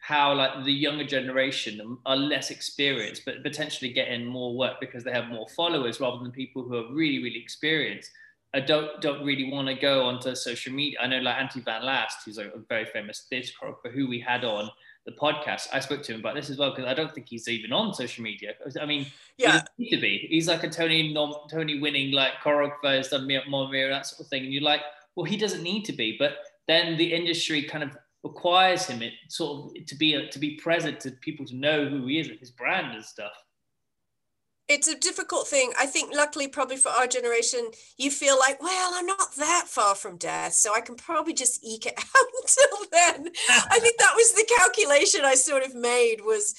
[0.00, 5.12] how like the younger generation are less experienced, but potentially getting more work because they
[5.12, 8.10] have more followers rather than people who are really really experienced.
[8.54, 10.98] I don't don't really want to go onto social media.
[11.00, 14.20] I know like Anthony Van Laast, who's a, a very famous theatre choreographer, who we
[14.20, 14.70] had on
[15.06, 15.68] the podcast.
[15.72, 17.92] I spoke to him about this as well because I don't think he's even on
[17.94, 18.52] social media.
[18.80, 20.26] I mean, yeah, he to be.
[20.30, 24.26] He's like a Tony nom, Tony winning like choreographer, has done Mia that sort of
[24.28, 24.82] thing, and you're like,
[25.16, 26.36] well, he doesn't need to be, but
[26.68, 30.56] then the industry kind of requires him it sort of to be a, to be
[30.56, 33.32] present to people to know who he is and his brand and stuff
[34.72, 35.72] it's a difficult thing.
[35.78, 39.94] I think, luckily, probably for our generation, you feel like, well, I'm not that far
[39.94, 43.32] from death, so I can probably just eke it out until then.
[43.70, 46.22] I think that was the calculation I sort of made.
[46.24, 46.54] Was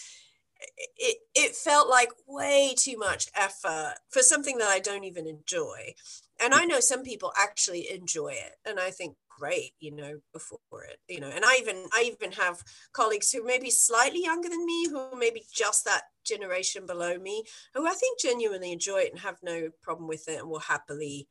[0.98, 1.18] it?
[1.36, 5.96] It felt like way too much effort for something that I don't even enjoy,
[6.40, 10.84] and I know some people actually enjoy it, and I think great you know before
[10.88, 14.48] it you know and i even i even have colleagues who may be slightly younger
[14.48, 18.98] than me who may be just that generation below me who i think genuinely enjoy
[18.98, 21.28] it and have no problem with it and will happily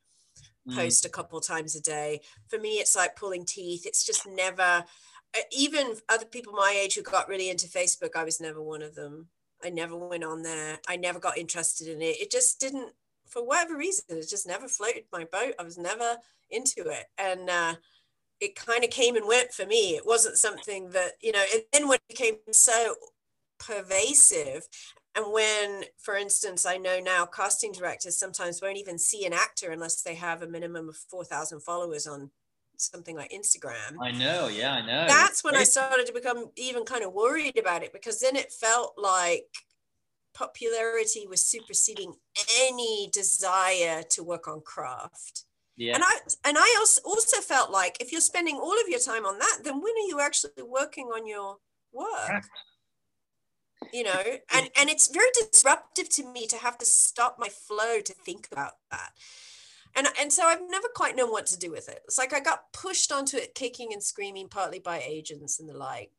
[0.68, 0.74] mm.
[0.74, 2.20] post a couple times a day.
[2.48, 3.86] For me it's like pulling teeth.
[3.86, 4.84] It's just never
[5.50, 8.94] even other people my age who got really into facebook i was never one of
[8.94, 9.28] them.
[9.64, 10.78] I never went on there.
[10.88, 12.20] I never got interested in it.
[12.20, 12.92] It just didn't
[13.28, 15.54] for whatever reason it just never floated my boat.
[15.58, 16.16] I was never
[16.50, 17.06] into it.
[17.16, 17.74] And uh,
[18.40, 19.96] it kind of came and went for me.
[19.96, 22.96] It wasn't something that, you know, and then when it became so
[23.66, 24.66] pervasive,
[25.14, 29.70] and when, for instance, I know now casting directors sometimes won't even see an actor
[29.70, 32.30] unless they have a minimum of 4,000 followers on
[32.78, 33.96] something like Instagram.
[34.00, 35.06] I know, yeah, I know.
[35.06, 38.52] That's when I started to become even kind of worried about it because then it
[38.52, 39.44] felt like
[40.34, 42.14] popularity was superseding
[42.58, 45.44] any desire to work on craft.
[45.76, 45.94] Yeah.
[45.94, 46.12] And I
[46.44, 49.58] and I also also felt like if you're spending all of your time on that,
[49.64, 51.56] then when are you actually working on your
[51.92, 52.44] work?
[53.92, 54.22] You know,
[54.54, 58.48] and and it's very disruptive to me to have to stop my flow to think
[58.50, 59.12] about that.
[59.94, 62.00] And and so I've never quite known what to do with it.
[62.04, 65.76] It's like I got pushed onto it kicking and screaming, partly by agents and the
[65.76, 66.10] like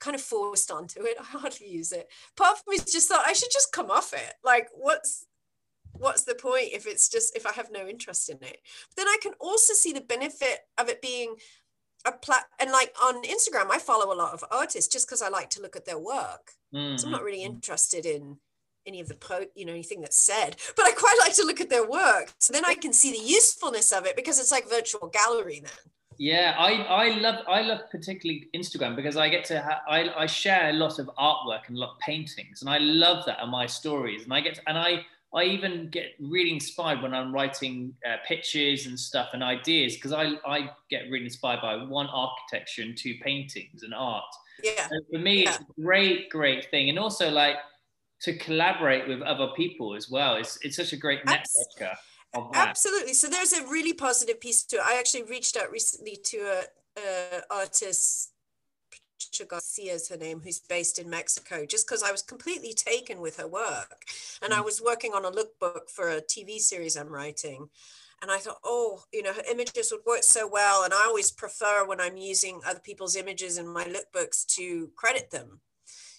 [0.00, 1.16] kind of forced onto it.
[1.20, 2.08] I hardly use it.
[2.36, 4.34] Part of me just thought I should just come off it.
[4.44, 5.26] Like, what's
[5.92, 8.58] what's the point if it's just if I have no interest in it?
[8.88, 11.36] But then I can also see the benefit of it being
[12.06, 15.28] a plat and like on Instagram, I follow a lot of artists just because I
[15.28, 16.52] like to look at their work.
[16.74, 16.96] Mm-hmm.
[16.96, 17.54] So I'm not really mm-hmm.
[17.54, 18.38] interested in
[18.86, 21.60] any of the po you know anything that's said but i quite like to look
[21.60, 24.68] at their work so then i can see the usefulness of it because it's like
[24.68, 29.60] virtual gallery then yeah i i love i love particularly instagram because i get to
[29.60, 32.78] ha- I, I share a lot of artwork and a lot of paintings and i
[32.78, 36.52] love that on my stories and i get to, and i I even get really
[36.52, 41.26] inspired when I'm writing uh, pictures and stuff and ideas because I, I get really
[41.26, 44.24] inspired by one architecture and two paintings and art.
[44.62, 44.88] Yeah.
[44.88, 45.50] So for me, yeah.
[45.50, 46.88] it's a great, great thing.
[46.88, 47.56] And also like
[48.22, 50.34] to collaborate with other people as well.
[50.36, 51.94] It's it's such a great networker.
[52.54, 53.14] Absolutely.
[53.14, 54.82] So there's a really positive piece to it.
[54.84, 58.29] I actually reached out recently to a, a artist
[59.20, 63.20] Patricia Garcia is her name, who's based in Mexico, just because I was completely taken
[63.20, 64.04] with her work.
[64.42, 64.64] And I mm.
[64.64, 67.68] was working on a lookbook for a TV series I'm writing.
[68.22, 70.84] And I thought, oh, you know, her images would work so well.
[70.84, 75.30] And I always prefer when I'm using other people's images in my lookbooks to credit
[75.30, 75.60] them.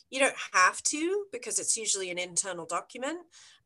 [0.09, 3.19] You don't have to because it's usually an internal document,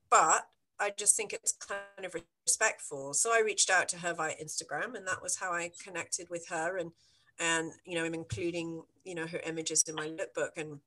[0.10, 0.48] but
[0.80, 3.14] I just think it's kind of respectful.
[3.14, 6.48] So I reached out to her via Instagram, and that was how I connected with
[6.50, 6.78] her.
[6.78, 6.92] And
[7.40, 10.80] and you know, I'm including you know her images in my lookbook, and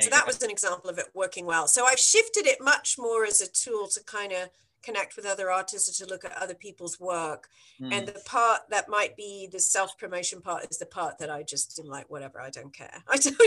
[0.00, 1.66] so that was an example of it working well.
[1.66, 4.48] So I've shifted it much more as a tool to kind of
[4.82, 7.48] connect with other artists or to look at other people's work.
[7.80, 7.92] Mm.
[7.92, 11.42] And the part that might be the self promotion part is the part that I
[11.42, 13.02] just am like, whatever, I don't care.
[13.08, 13.38] I don't,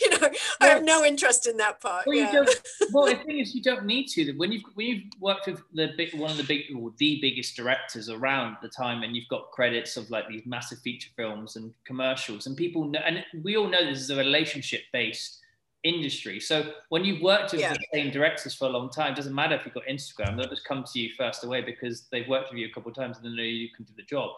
[0.00, 0.28] you know,
[0.60, 2.04] I have no interest in that part.
[2.06, 2.44] Well, yeah.
[2.92, 4.32] well, the thing is, you don't need to.
[4.32, 7.56] When you've when you've worked with the big one of the big or the biggest
[7.56, 11.72] directors around the time, and you've got credits of like these massive feature films and
[11.84, 15.39] commercials, and people know, and we all know this is a relationship based
[15.84, 16.40] industry.
[16.40, 17.72] So when you've worked with yeah.
[17.72, 20.64] the same directors for a long time, doesn't matter if you've got Instagram, they'll just
[20.64, 23.26] come to you first away because they've worked with you a couple of times and
[23.26, 24.30] they know you can do the job.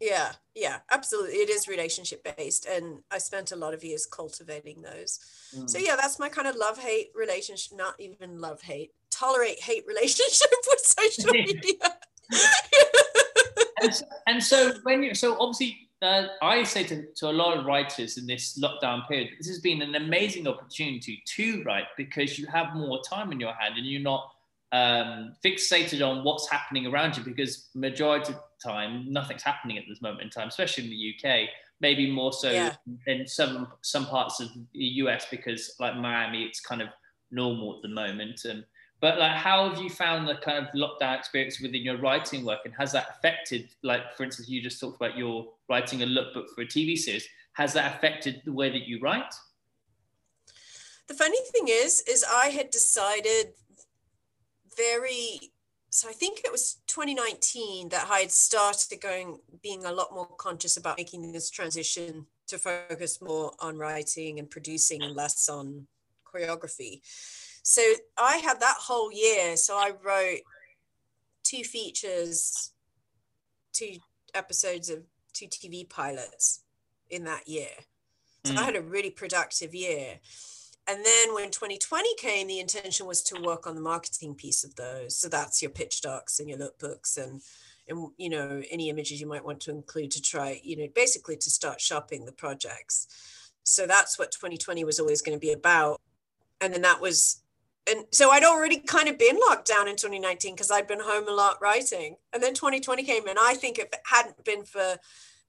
[0.00, 1.36] Yeah, yeah, absolutely.
[1.36, 2.66] It is relationship based.
[2.66, 5.18] And I spent a lot of years cultivating those.
[5.56, 5.70] Mm.
[5.70, 9.84] So yeah, that's my kind of love hate relationship, not even love hate, tolerate hate
[9.88, 11.72] relationship with social media.
[13.82, 17.66] and, and so when you so obviously uh, I say to, to a lot of
[17.66, 22.46] writers in this lockdown period, this has been an amazing opportunity to write because you
[22.46, 24.30] have more time in your hand and you're not
[24.72, 29.84] um, fixated on what's happening around you because majority of the time nothing's happening at
[29.88, 31.48] this moment in time, especially in the UK.
[31.80, 32.74] Maybe more so yeah.
[33.06, 36.88] in some some parts of the US because like Miami, it's kind of
[37.30, 38.44] normal at the moment.
[38.44, 38.64] And
[39.00, 42.60] but like, how have you found the kind of lockdown experience within your writing work,
[42.64, 46.48] and has that affected, like, for instance, you just talked about your writing a lookbook
[46.54, 47.28] for a TV series.
[47.52, 49.34] Has that affected the way that you write?
[51.08, 53.52] The funny thing is, is I had decided
[54.76, 55.52] very
[55.96, 60.26] so I think it was 2019 that I had started going being a lot more
[60.26, 65.86] conscious about making this transition to focus more on writing and producing and less on
[66.26, 67.00] choreography.
[67.68, 67.82] So
[68.16, 69.56] I had that whole year.
[69.56, 70.38] So I wrote
[71.42, 72.70] two features,
[73.72, 73.96] two
[74.34, 75.00] episodes of
[75.32, 76.62] two TV pilots
[77.10, 77.74] in that year.
[78.44, 78.58] So mm.
[78.58, 80.20] I had a really productive year.
[80.86, 84.76] And then when 2020 came, the intention was to work on the marketing piece of
[84.76, 85.16] those.
[85.16, 87.42] So that's your pitch docs and your lookbooks and
[87.88, 91.36] and you know any images you might want to include to try you know basically
[91.36, 93.06] to start shopping the projects
[93.62, 96.00] so that's what 2020 was always going to be about
[96.60, 97.44] and then that was
[97.88, 101.28] and so I'd already kind of been locked down in 2019 because I'd been home
[101.28, 102.16] a lot writing.
[102.32, 104.96] And then 2020 came, and I think if it hadn't been for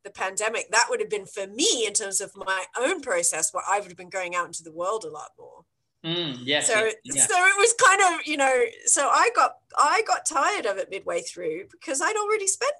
[0.03, 3.63] the pandemic, that would have been for me in terms of my own process, where
[3.67, 5.63] I would have been going out into the world a lot more.
[6.05, 7.25] Mm, yes, so yeah.
[7.25, 10.91] so it was kind of you know so I got I got tired of it
[10.91, 12.71] midway through because I'd already spent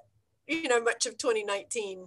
[0.46, 2.06] you know much of 2019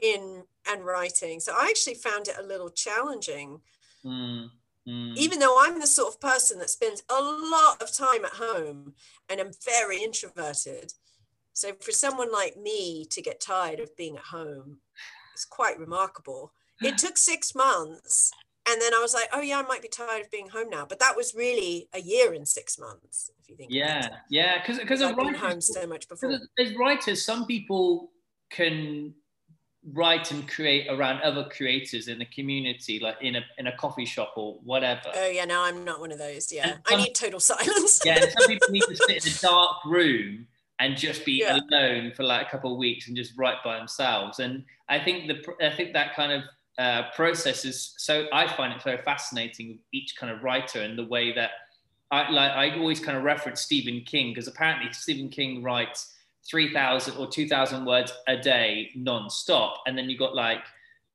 [0.00, 1.40] in and writing.
[1.40, 3.60] So I actually found it a little challenging.
[4.06, 4.50] Mm
[4.88, 5.16] Mm.
[5.16, 8.94] Even though I'm the sort of person that spends a lot of time at home
[9.28, 10.92] and I'm very introverted.
[11.52, 14.78] So for someone like me to get tired of being at home,
[15.34, 16.52] it's quite remarkable.
[16.80, 18.32] It took six months.
[18.70, 20.86] And then I was like, oh yeah, I might be tired of being home now.
[20.88, 23.72] But that was really a year and six months, if you think.
[23.72, 26.38] Yeah, yeah, because because I've been home so much before.
[26.58, 28.12] As writers, some people
[28.50, 29.14] can
[29.92, 34.04] write and create around other creators in the community, like in a in a coffee
[34.04, 35.10] shop or whatever.
[35.14, 36.52] Oh yeah, no, I'm not one of those.
[36.52, 38.00] Yeah, some, I need total silence.
[38.04, 40.46] yeah, some people need to sit in a dark room
[40.78, 41.58] and just be yeah.
[41.70, 44.38] alone for like a couple of weeks and just write by themselves.
[44.38, 46.42] And I think the I think that kind of
[46.78, 49.68] uh, process is so I find it so fascinating.
[49.68, 51.50] with Each kind of writer and the way that
[52.10, 56.14] I like I always kind of reference Stephen King because apparently Stephen King writes
[56.48, 59.82] 3,000 or 2,000 words a day non-stop.
[59.86, 60.62] And then you've got like,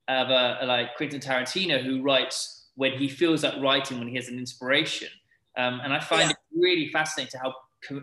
[0.07, 4.37] uh, like Quentin Tarantino who writes when he feels like writing, when he has an
[4.37, 5.09] inspiration.
[5.57, 6.29] Um, and I find yeah.
[6.29, 7.55] it really fascinating how,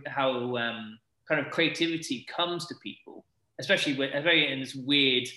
[0.06, 3.24] how um, kind of creativity comes to people,
[3.58, 5.28] especially when, very in this weird,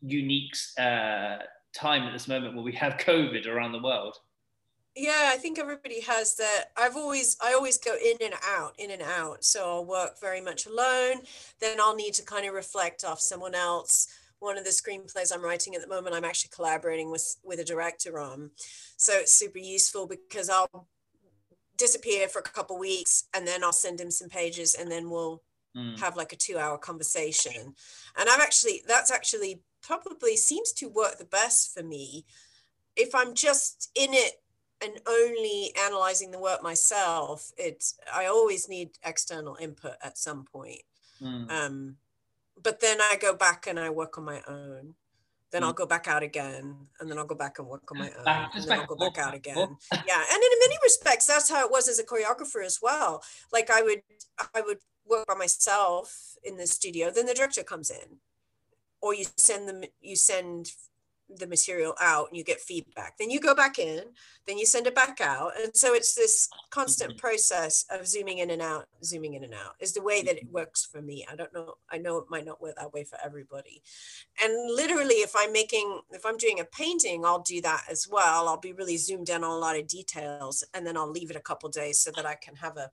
[0.00, 1.38] unique uh,
[1.74, 4.16] time at this moment where we have COVID around the world
[4.96, 8.90] yeah i think everybody has that i've always i always go in and out in
[8.90, 11.16] and out so i'll work very much alone
[11.60, 14.08] then i'll need to kind of reflect off someone else
[14.44, 17.64] one of the screenplays I'm writing at the moment, I'm actually collaborating with with a
[17.64, 18.50] director on.
[18.96, 20.86] So it's super useful because I'll
[21.76, 25.42] disappear for a couple weeks and then I'll send him some pages and then we'll
[25.76, 25.98] mm.
[25.98, 27.74] have like a two hour conversation.
[28.16, 32.26] And I've actually that's actually probably seems to work the best for me.
[32.96, 34.34] If I'm just in it
[34.84, 40.82] and only analyzing the work myself, it's I always need external input at some point.
[41.22, 41.50] Mm.
[41.50, 41.96] Um,
[42.62, 44.94] but then I go back and I work on my own.
[45.50, 45.66] Then mm.
[45.66, 48.24] I'll go back out again, and then I'll go back and work on my own,
[48.24, 49.56] back, and then I'll go back out again.
[49.92, 53.22] yeah, and in many respects, that's how it was as a choreographer as well.
[53.52, 54.02] Like I would,
[54.54, 57.10] I would work by myself in the studio.
[57.10, 58.18] Then the director comes in,
[59.00, 60.72] or you send them, you send
[61.38, 63.18] the material out and you get feedback.
[63.18, 64.04] Then you go back in
[64.46, 65.52] then you send it back out.
[65.62, 67.18] And so it's this constant mm-hmm.
[67.18, 70.50] process of zooming in and out zooming in and out is the way that it
[70.50, 71.26] works for me.
[71.30, 73.82] I don't know i know it might not work that way for everybody.
[74.42, 78.48] And literally if i'm making if i'm doing a painting i'll do that as well.
[78.48, 81.36] I'll be really zoomed in on a lot of details and then i'll leave it
[81.36, 82.90] a couple days so that i can have a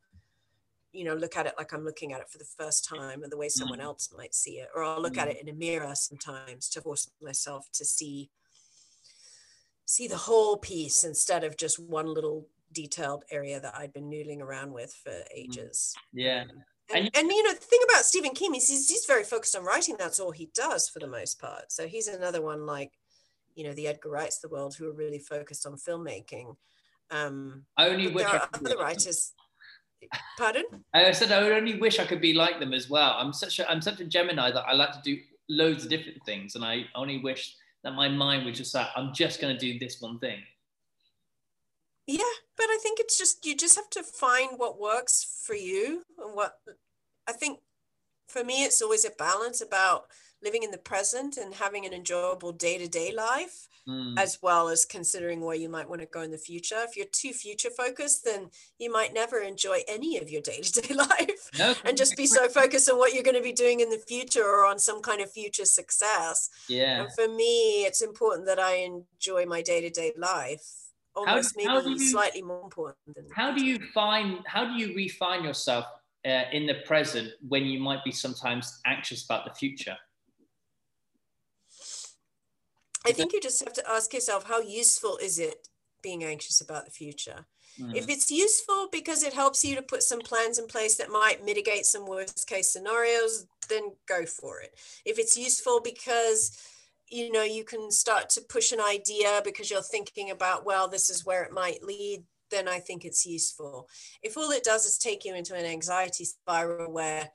[0.91, 3.31] you know look at it like i'm looking at it for the first time and
[3.31, 3.83] the way someone mm.
[3.83, 5.31] else might see it or i'll look at mm.
[5.31, 8.29] it in a mirror sometimes to force myself to see
[9.85, 14.41] see the whole piece instead of just one little detailed area that i'd been noodling
[14.41, 15.23] around with for mm.
[15.33, 16.43] ages yeah
[16.93, 19.63] and, and, you know the thing about stephen king is he's, he's very focused on
[19.63, 22.91] writing that's all he does for the most part so he's another one like
[23.55, 26.55] you know the edgar wrights the world who are really focused on filmmaking
[27.11, 29.33] um only there are other writers
[30.37, 30.63] Pardon?
[30.93, 33.15] I said I would only wish I could be like them as well.
[33.17, 36.23] I'm such a I'm such a Gemini that I like to do loads of different
[36.25, 39.59] things, and I only wish that my mind was just like I'm just going to
[39.59, 40.39] do this one thing.
[42.07, 42.23] Yeah,
[42.57, 46.35] but I think it's just you just have to find what works for you and
[46.35, 46.59] what
[47.27, 47.59] I think
[48.27, 50.05] for me it's always a balance about
[50.43, 54.17] living in the present and having an enjoyable day-to-day life mm.
[54.17, 56.77] as well as considering where you might want to go in the future.
[56.79, 61.49] If you're too future focused then you might never enjoy any of your day-to-day life
[61.57, 63.97] no, and just be so focused on what you're going to be doing in the
[63.97, 66.49] future or on some kind of future success.
[66.67, 67.03] Yeah.
[67.03, 70.63] and for me it's important that i enjoy my day-to-day life
[71.15, 74.73] almost how, maybe how you, slightly more important than how do you find how do
[74.73, 75.85] you refine yourself
[76.25, 79.97] uh, in the present when you might be sometimes anxious about the future
[83.05, 85.67] I think you just have to ask yourself how useful is it
[86.01, 87.45] being anxious about the future?
[87.79, 87.95] Mm.
[87.95, 91.45] If it's useful because it helps you to put some plans in place that might
[91.45, 94.77] mitigate some worst case scenarios, then go for it.
[95.05, 96.59] If it's useful because
[97.11, 101.09] you know you can start to push an idea because you're thinking about well this
[101.09, 103.87] is where it might lead then i think it's useful
[104.23, 107.29] if all it does is take you into an anxiety spiral where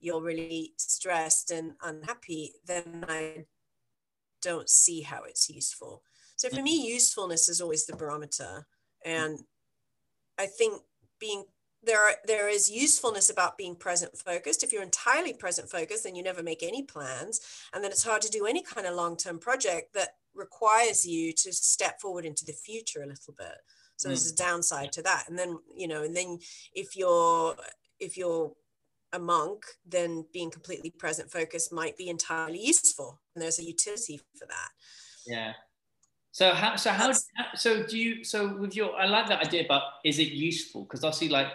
[0.00, 3.44] you're really stressed and unhappy then i
[4.42, 6.02] don't see how it's useful.
[6.36, 8.66] So for me, usefulness is always the barometer.
[9.04, 9.40] And
[10.38, 10.80] I think
[11.18, 11.44] being
[11.82, 14.62] there are, there is usefulness about being present focused.
[14.62, 17.40] If you're entirely present focused, then you never make any plans.
[17.72, 21.52] And then it's hard to do any kind of long-term project that requires you to
[21.52, 23.56] step forward into the future a little bit.
[23.96, 24.10] So mm.
[24.10, 25.24] there's a downside to that.
[25.28, 26.38] And then, you know, and then
[26.74, 27.56] if you're
[27.98, 28.52] if you're
[29.12, 33.20] a monk, then being completely present focused might be entirely useful.
[33.34, 34.68] And there's a utility for that.
[35.26, 35.52] Yeah.
[36.32, 37.12] So how so how
[37.56, 41.02] so do you so with your I like that idea but is it useful because
[41.02, 41.48] I see like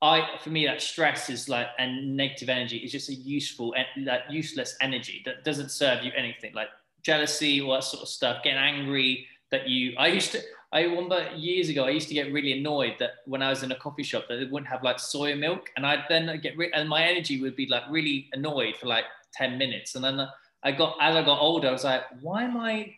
[0.00, 3.74] I for me that stress is like and negative energy is just a useful
[4.04, 6.68] that useless energy that doesn't serve you anything like
[7.02, 10.40] jealousy all that sort of stuff getting angry that you I used to
[10.72, 13.72] I remember years ago, I used to get really annoyed that when I was in
[13.72, 16.72] a coffee shop that they wouldn't have like soy milk, and I'd then get re-
[16.72, 19.04] and my energy would be like really annoyed for like
[19.34, 20.26] ten minutes, and then
[20.62, 22.94] I got as I got older, I was like, why am I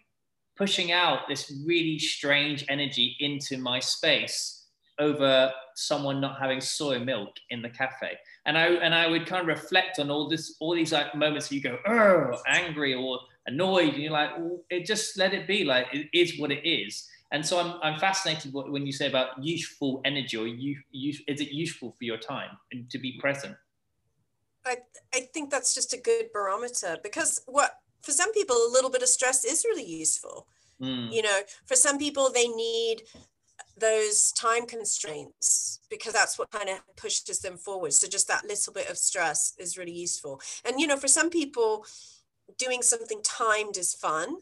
[0.57, 4.67] pushing out this really strange energy into my space
[5.01, 8.13] over someone not having soy milk in the cafe?
[8.47, 11.51] And I and I would kind of reflect on all this, all these like moments
[11.51, 13.19] where you go, oh, angry or
[13.49, 16.65] annoyed, and you're like, well, it just let it be, like it is what it
[16.65, 21.11] is and so I'm, I'm fascinated when you say about useful energy or you, you,
[21.27, 23.57] is it useful for your time and to be present?
[24.65, 24.77] I,
[25.13, 27.73] I think that's just a good barometer because what
[28.03, 30.47] for some people a little bit of stress is really useful.
[30.81, 31.13] Mm.
[31.13, 33.03] You know, for some people they need
[33.77, 37.95] those time constraints because that's what kind of pushes them forward.
[37.95, 40.41] So just that little bit of stress is really useful.
[40.65, 41.85] And you know, for some people,
[42.59, 44.37] doing something timed is fun.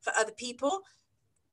[0.00, 0.80] For other people,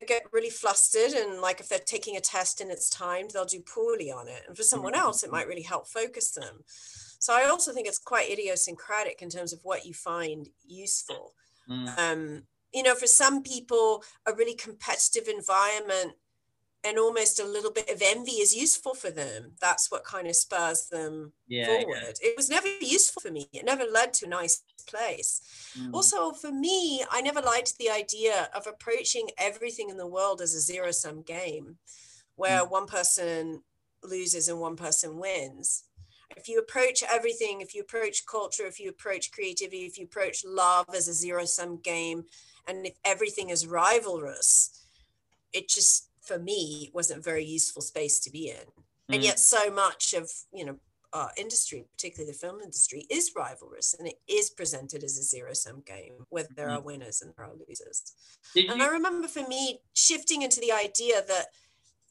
[0.08, 3.62] get really flustered and like if they're taking a test and it's timed they'll do
[3.62, 5.02] poorly on it and for someone mm-hmm.
[5.02, 6.64] else it might really help focus them
[7.20, 11.34] so i also think it's quite idiosyncratic in terms of what you find useful
[11.70, 11.98] Mm.
[11.98, 12.44] Um,
[12.74, 16.14] you know, for some people, a really competitive environment
[16.84, 19.52] and almost a little bit of envy is useful for them.
[19.60, 22.18] That's what kind of spurs them yeah, forward.
[22.22, 22.30] Yeah.
[22.30, 23.50] It was never useful for me.
[23.52, 25.42] It never led to a nice place.
[25.78, 25.94] Mm.
[25.94, 30.56] Also, for me, I never liked the idea of approaching everything in the world as
[30.56, 31.78] a zero sum game
[32.36, 32.72] where mm.
[32.72, 33.62] one person
[34.04, 35.84] loses and one person wins.
[36.38, 40.46] If you approach everything, if you approach culture, if you approach creativity, if you approach
[40.46, 42.24] love as a zero sum game,
[42.68, 44.70] and if everything is rivalrous,
[45.52, 48.68] it just for me it wasn't a very useful space to be in.
[49.10, 49.16] Mm.
[49.16, 50.78] And yet so much of, you know,
[51.12, 55.54] our industry, particularly the film industry, is rivalrous and it is presented as a zero
[55.54, 56.76] sum game, where there mm.
[56.76, 58.14] are winners and there are losers.
[58.54, 61.48] Did and you- I remember for me shifting into the idea that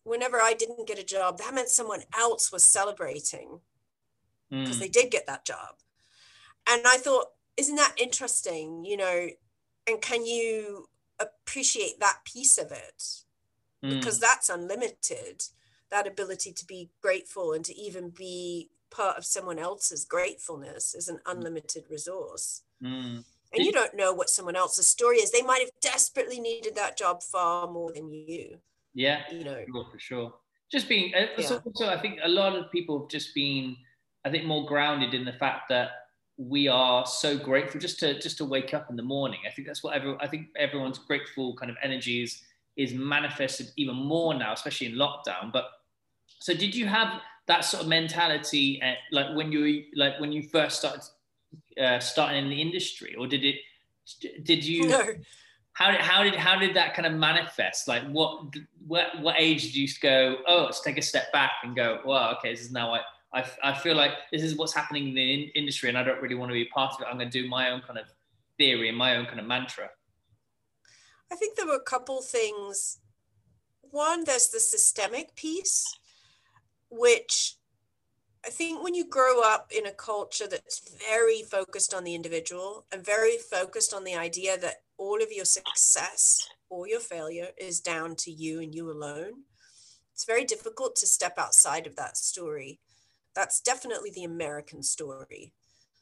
[0.03, 3.61] whenever I didn't get a job, that meant someone else was celebrating
[4.51, 4.81] because mm.
[4.81, 5.77] they did get that job.
[6.69, 8.85] And I thought, isn't that interesting?
[8.85, 9.29] You know,
[9.87, 10.89] and can you
[11.21, 13.03] appreciate that piece of it?
[13.85, 13.91] Mm.
[13.91, 15.45] Because that's unlimited.
[15.91, 21.09] That ability to be grateful and to even be part of someone else's gratefulness is
[21.09, 21.33] an mm.
[21.33, 22.63] unlimited resource.
[22.83, 23.25] Mm.
[23.53, 25.31] And you don't know what someone else's story is.
[25.31, 28.59] They might have desperately needed that job far more than you.
[28.93, 30.35] Yeah, you know, sure, for sure.
[30.71, 31.59] Just being, uh, yeah.
[31.65, 33.77] also, I think a lot of people have just been,
[34.25, 35.91] I think, more grounded in the fact that
[36.37, 39.41] we are so grateful just to just to wake up in the morning.
[39.47, 40.19] I think that's what everyone.
[40.21, 42.23] I think everyone's grateful kind of energy
[42.79, 45.53] is manifested even more now, especially in lockdown.
[45.53, 45.67] But
[46.39, 50.43] so, did you have that sort of mentality at, like when you like when you
[50.45, 51.03] first started
[51.83, 53.57] uh, starting in the industry, or did it?
[54.43, 54.89] Did you?
[54.89, 55.05] No.
[55.73, 57.87] How did, how did how did that kind of manifest?
[57.87, 58.55] Like what
[58.87, 60.39] what what age did you go?
[60.47, 62.01] Oh, let's take a step back and go.
[62.05, 63.03] Well, okay, this is now what
[63.33, 66.21] I, I feel like this is what's happening in the in- industry and I don't
[66.21, 67.07] really want to be part of it.
[67.09, 68.07] I'm going to do my own kind of
[68.57, 69.91] theory and my own kind of mantra.
[71.31, 72.99] I think there were a couple things.
[73.81, 75.85] One, there's the systemic piece,
[76.91, 77.57] which
[78.45, 82.87] I think when you grow up in a culture that's very focused on the individual
[82.93, 87.81] and very focused on the idea that all of your success or your failure is
[87.81, 89.45] down to you and you alone,
[90.13, 92.81] it's very difficult to step outside of that story
[93.39, 95.53] that's definitely the American story.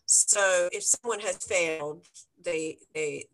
[0.07, 2.07] So if someone has failed,
[2.43, 3.27] they they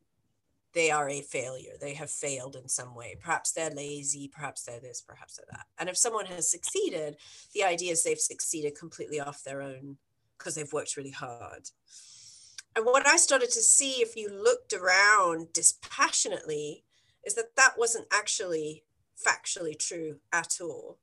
[0.74, 1.72] they are a failure.
[1.80, 3.16] They have failed in some way.
[3.20, 5.66] Perhaps they're lazy, perhaps they're this, perhaps they're that.
[5.78, 7.16] And if someone has succeeded,
[7.54, 9.98] the idea is they've succeeded completely off their own
[10.38, 11.68] because they've worked really hard.
[12.74, 16.84] And what I started to see, if you looked around dispassionately,
[17.24, 18.84] is that that wasn't actually
[19.26, 20.98] factually true at all.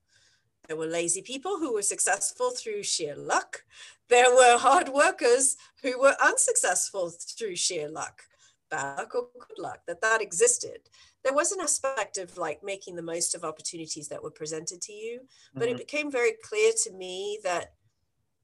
[0.67, 3.63] There were lazy people who were successful through sheer luck.
[4.07, 8.23] There were hard workers who were unsuccessful through sheer luck,
[8.71, 10.79] luck or good luck, that that existed.
[11.23, 14.93] There was an aspect of like making the most of opportunities that were presented to
[14.93, 15.21] you,
[15.53, 15.75] but mm-hmm.
[15.75, 17.73] it became very clear to me that,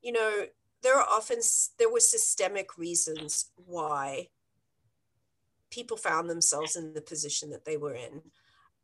[0.02, 0.46] you know,
[0.84, 1.40] there are often,
[1.80, 4.28] there were systemic reasons why
[5.72, 8.22] people found themselves in the position that they were in.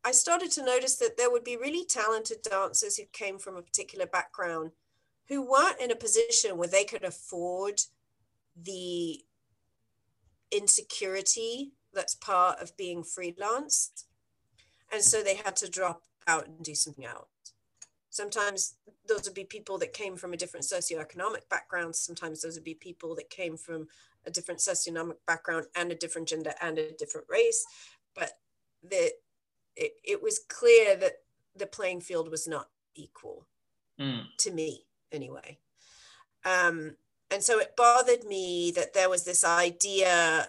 [0.04, 3.62] I started to notice that there would be really talented dancers who came from a
[3.62, 4.72] particular background
[5.28, 7.80] who weren't in a position where they could afford
[8.62, 9.22] the
[10.52, 14.06] insecurity that's part of being freelance.
[14.92, 17.28] And so they had to drop out and do something else.
[18.10, 18.76] Sometimes
[19.08, 21.96] those would be people that came from a different socioeconomic background.
[21.96, 23.88] Sometimes those would be people that came from
[24.26, 27.66] a different socioeconomic background and a different gender and a different race.
[28.14, 28.34] But
[28.84, 29.12] the
[29.78, 31.14] it, it was clear that
[31.56, 33.48] the playing field was not equal
[33.98, 34.24] mm.
[34.40, 35.58] to me anyway
[36.46, 36.96] um,
[37.32, 40.48] and so it bothered me that there was this idea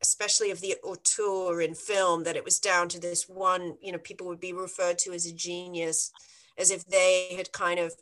[0.00, 3.98] especially of the auteur in film that it was down to this one you know
[3.98, 6.12] people would be referred to as a genius
[6.58, 7.92] as if they had kind of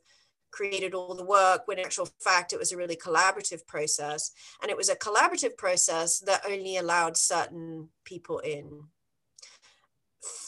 [0.56, 4.32] created all the work when in actual fact it was a really collaborative process.
[4.62, 8.84] And it was a collaborative process that only allowed certain people in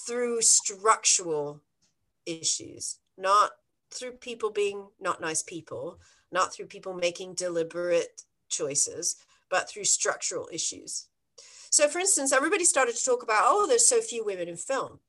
[0.06, 1.62] through structural
[2.24, 3.50] issues not
[3.90, 5.98] through people being not nice people
[6.30, 9.16] not through people making deliberate choices
[9.50, 11.06] but through structural issues
[11.70, 15.00] so for instance everybody started to talk about oh there's so few women in film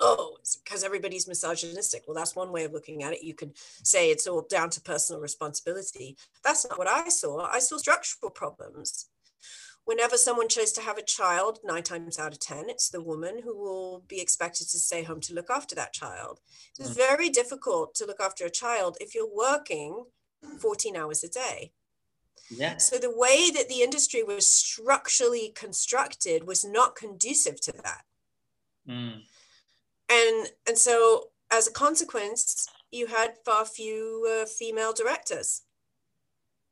[0.00, 2.04] oh, because everybody's misogynistic.
[2.06, 3.22] Well, that's one way of looking at it.
[3.22, 6.16] You can say it's all down to personal responsibility.
[6.42, 7.46] That's not what I saw.
[7.46, 9.06] I saw structural problems.
[9.84, 13.42] Whenever someone chose to have a child, nine times out of 10, it's the woman
[13.44, 16.40] who will be expected to stay home to look after that child.
[16.78, 16.96] It's mm.
[16.96, 20.04] very difficult to look after a child if you're working
[20.58, 21.72] 14 hours a day.
[22.50, 22.78] Yeah.
[22.78, 28.02] So the way that the industry was structurally constructed was not conducive to that.
[28.88, 29.22] Mm.
[30.10, 35.62] And and so as a consequence, you had far fewer uh, female directors.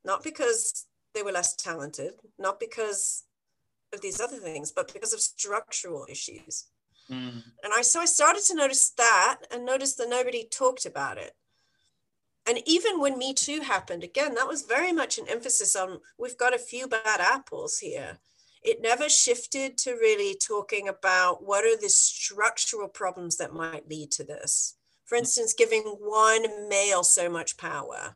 [0.05, 3.23] Not because they were less talented, not because
[3.93, 6.65] of these other things, but because of structural issues.
[7.09, 7.43] Mm.
[7.63, 11.33] And I so I started to notice that and noticed that nobody talked about it.
[12.45, 16.37] And even when Me Too happened, again, that was very much an emphasis on we've
[16.37, 18.19] got a few bad apples here.
[18.61, 24.11] It never shifted to really talking about what are the structural problems that might lead
[24.11, 24.75] to this.
[25.05, 28.15] For instance, giving one male so much power,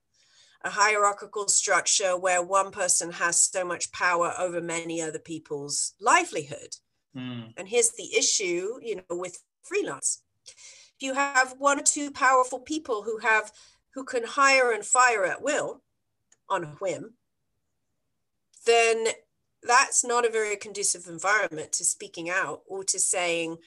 [0.68, 6.76] a hierarchical structure where one person has so much power over many other people's livelihood.
[7.16, 7.54] Mm.
[7.56, 10.22] And here's the issue, you know, with freelance.
[10.46, 13.52] If you have one or two powerful people who have
[13.94, 15.82] who can hire and fire at will
[16.50, 17.14] on a whim,
[18.66, 19.08] then
[19.64, 23.58] that's not a very conducive environment to speaking out or to saying,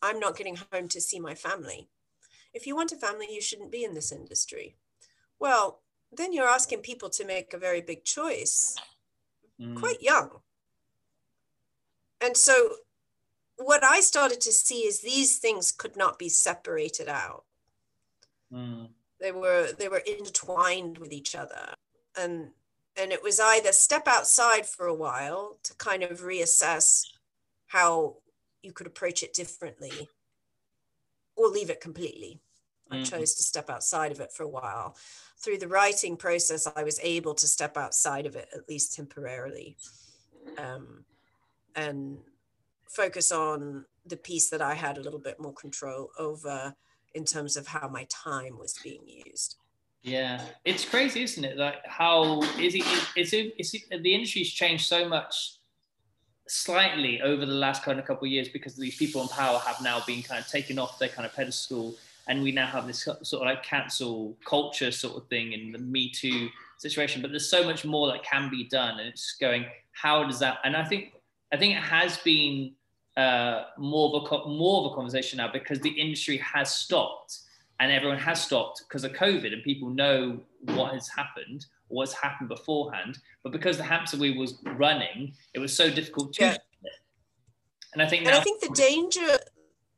[0.00, 1.88] I'm not getting home to see my family.
[2.54, 4.76] If you want a family, you shouldn't be in this industry.
[5.38, 5.82] Well,
[6.16, 8.76] then you're asking people to make a very big choice
[9.60, 9.78] Mm.
[9.78, 10.42] quite young.
[12.20, 12.76] And so
[13.56, 17.44] what I started to see is these things could not be separated out.
[18.52, 18.90] Mm.
[19.20, 21.74] They were they were intertwined with each other.
[22.18, 22.52] And
[22.96, 27.04] and it was either step outside for a while to kind of reassess
[27.68, 28.16] how
[28.62, 30.08] you could approach it differently
[31.34, 32.40] or leave it completely.
[32.90, 33.04] I Mhm.
[33.04, 34.96] chose to step outside of it for a while.
[35.38, 39.76] Through the writing process, I was able to step outside of it at least temporarily
[40.56, 41.04] um,
[41.74, 42.18] and
[42.88, 46.74] focus on the piece that I had a little bit more control over
[47.14, 49.56] in terms of how my time was being used.
[50.02, 51.56] Yeah, it's crazy, isn't it?
[51.56, 52.84] Like how is it?
[53.16, 55.58] It's, it's, it's the industry's changed so much
[56.48, 59.80] slightly over the last kind of couple of years because these people in power have
[59.82, 61.96] now been kind of taken off their kind of pedestal,
[62.28, 65.78] and we now have this sort of like cancel culture sort of thing in the
[65.78, 66.48] Me Too
[66.78, 67.22] situation.
[67.22, 70.58] But there's so much more that can be done, and it's going how does that?
[70.64, 71.12] And I think
[71.52, 72.72] I think it has been
[73.16, 77.38] uh, more of a more of a conversation now because the industry has stopped
[77.80, 82.48] and everyone has stopped because of COVID, and people know what has happened, what's happened
[82.48, 83.18] beforehand.
[83.42, 86.44] But because the hamster wheel was running, it was so difficult to.
[86.44, 86.56] Yeah.
[87.92, 89.38] And I think And now, I think the danger,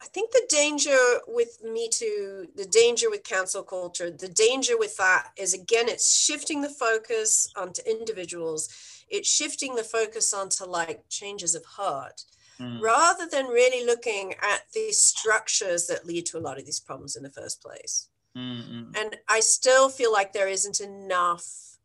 [0.01, 0.97] I think the danger
[1.27, 6.17] with Me Too, the danger with cancel culture, the danger with that is again, it's
[6.17, 8.69] shifting the focus onto individuals.
[9.09, 12.25] It's shifting the focus onto like changes of heart
[12.61, 16.81] Mm, rather than really looking at the structures that lead to a lot of these
[16.81, 18.09] problems in the first place.
[18.37, 21.79] mm, mm, And I still feel like there isn't enough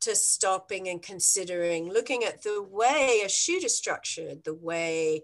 [0.00, 5.22] to stopping and considering looking at the way a shoot is structured, the way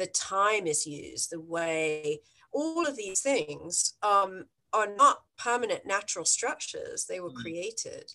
[0.00, 2.20] the time is used, the way
[2.52, 7.04] all of these things um, are not permanent natural structures.
[7.04, 7.42] They were Mm.
[7.42, 8.06] created.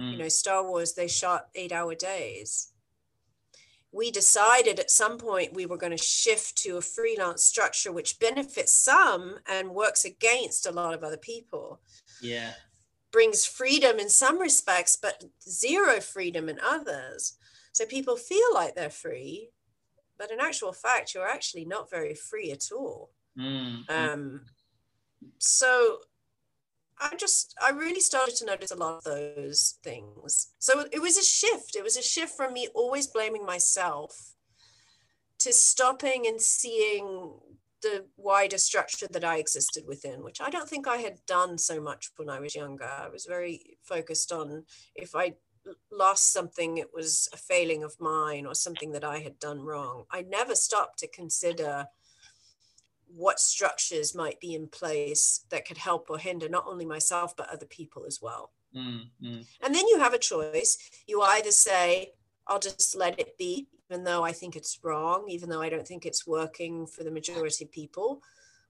[0.00, 0.10] mm.
[0.12, 2.72] You know, Star Wars, they shot eight hour days.
[3.92, 8.18] We decided at some point we were going to shift to a freelance structure which
[8.18, 11.80] benefits some and works against a lot of other people
[12.22, 12.52] yeah,
[13.12, 17.38] brings freedom in some respects, but zero freedom in others.
[17.72, 19.50] So people feel like they're free,
[20.18, 23.10] but in actual fact, you're actually not very free at all.
[23.38, 24.12] mm, mm.
[24.12, 24.40] Um,
[25.38, 25.98] so
[26.98, 30.52] I just, I really started to notice a lot of those things.
[30.58, 31.76] So it was a shift.
[31.76, 34.34] It was a shift from me always blaming myself
[35.40, 37.34] to stopping and seeing
[37.82, 41.80] the wider structure that I existed within, which I don't think I had done so
[41.80, 42.84] much when I was younger.
[42.84, 44.64] I was very focused on
[44.94, 45.34] if I
[45.90, 50.04] lost something, it was a failing of mine or something that I had done wrong.
[50.10, 51.86] I never stopped to consider
[53.08, 57.48] what structures might be in place that could help or hinder not only myself, but
[57.50, 58.50] other people as well.
[58.74, 59.46] Mm, mm.
[59.62, 60.76] And then you have a choice.
[61.06, 62.12] You either say,
[62.46, 65.86] I'll just let it be, even though I think it's wrong, even though I don't
[65.86, 68.22] think it's working for the majority of people,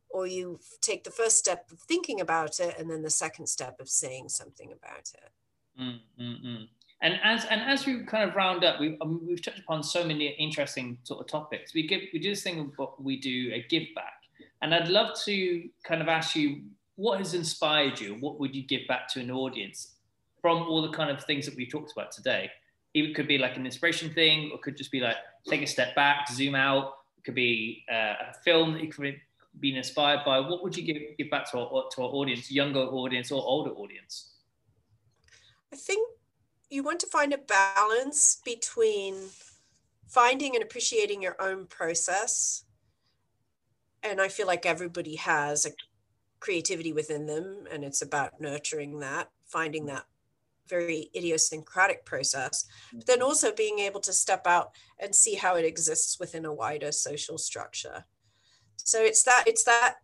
[0.08, 3.80] or you take the first step of thinking about it and then the second step
[3.80, 5.30] of saying something about it.
[5.80, 6.68] Mm.
[7.02, 10.04] And as and as we kind of round up, we've um, we've touched upon so
[10.04, 11.74] many interesting sort of topics.
[11.74, 14.22] We give we do this thing what we do a give back,
[14.62, 16.62] and I'd love to kind of ask you
[16.96, 18.14] what has inspired you.
[18.14, 19.96] What would you give back to an audience
[20.40, 22.50] from all the kind of things that we talked about today?
[22.94, 25.16] It could be like an inspiration thing, or could just be like
[25.46, 26.94] take a step back, zoom out.
[27.18, 29.20] It could be uh, a film that you could
[29.60, 30.40] be inspired by.
[30.40, 33.72] What would you give give back to our to our audience, younger audience or older
[33.72, 34.32] audience?
[35.70, 36.15] I think
[36.68, 39.14] you want to find a balance between
[40.08, 42.64] finding and appreciating your own process
[44.02, 45.70] and i feel like everybody has a
[46.40, 50.04] creativity within them and it's about nurturing that finding that
[50.68, 53.26] very idiosyncratic process but then mm-hmm.
[53.26, 57.38] also being able to step out and see how it exists within a wider social
[57.38, 58.04] structure
[58.76, 59.94] so it's that it's that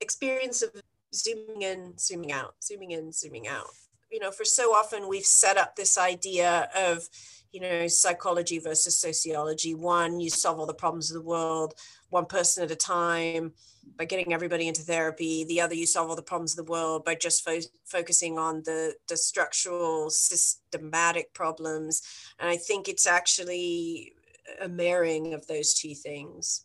[0.00, 0.70] experience of
[1.14, 3.66] zooming in zooming out zooming in zooming out
[4.10, 7.08] you know for so often we've set up this idea of
[7.52, 9.74] you know psychology versus sociology.
[9.74, 11.74] One you solve all the problems of the world
[12.10, 13.52] one person at a time
[13.96, 15.44] by getting everybody into therapy.
[15.44, 18.62] The other you solve all the problems of the world by just fo- focusing on
[18.64, 22.02] the the structural systematic problems.
[22.38, 24.12] And i think it's actually
[24.60, 26.64] a marrying of those two things.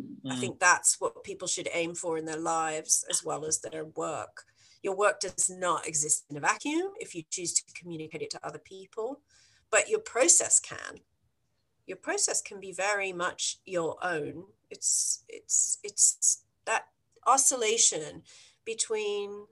[0.00, 0.32] Mm.
[0.32, 3.86] i think that's what people should aim for in their lives as well as their
[3.86, 4.44] work
[4.86, 8.40] your work does not exist in a vacuum if you choose to communicate it to
[8.42, 9.20] other people
[9.70, 11.00] but your process can.
[11.86, 14.44] Your process can be very much your own.
[14.70, 16.86] It's it's it's that
[17.26, 18.22] oscillation
[18.64, 19.46] between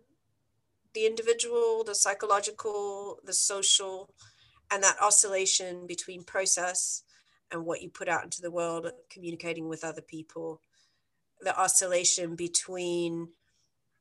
[0.95, 4.11] the individual the psychological the social
[4.71, 7.03] and that oscillation between process
[7.53, 10.61] and what you put out into the world communicating with other people.
[11.41, 13.29] The oscillation between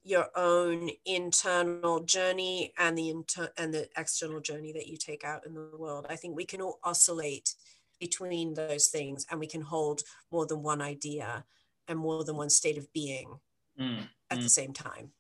[0.04, 5.46] your own internal journey and the inter- and the external journey that you take out
[5.46, 6.06] in the world.
[6.10, 7.56] I think we can all oscillate
[8.00, 10.02] between those things and we can hold
[10.32, 11.46] more than one idea
[11.88, 13.40] and more than one state of being
[13.80, 14.44] mm, at mm.
[14.44, 15.12] the same time.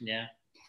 [0.00, 0.26] Yeah.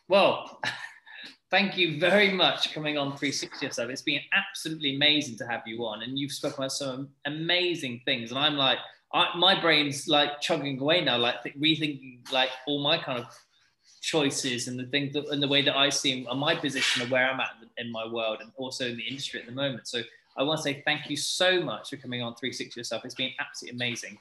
[0.08, 0.60] Well,
[1.52, 3.92] thank you very much coming on 360 yourself.
[3.92, 8.32] It's been absolutely amazing to have you on and you've spoken about some amazing things
[8.32, 8.80] and I'm like
[9.14, 13.28] I, my brain's like chugging away now, like th- rethinking like all my kind of
[14.04, 17.10] choices and the things that, and the way that I see and my position of
[17.10, 19.88] where I'm at in my world and also in the industry at the moment.
[19.88, 20.02] So
[20.38, 23.06] I want to say thank you so much for coming on 360 yourself.
[23.06, 24.20] It's been absolutely amazing.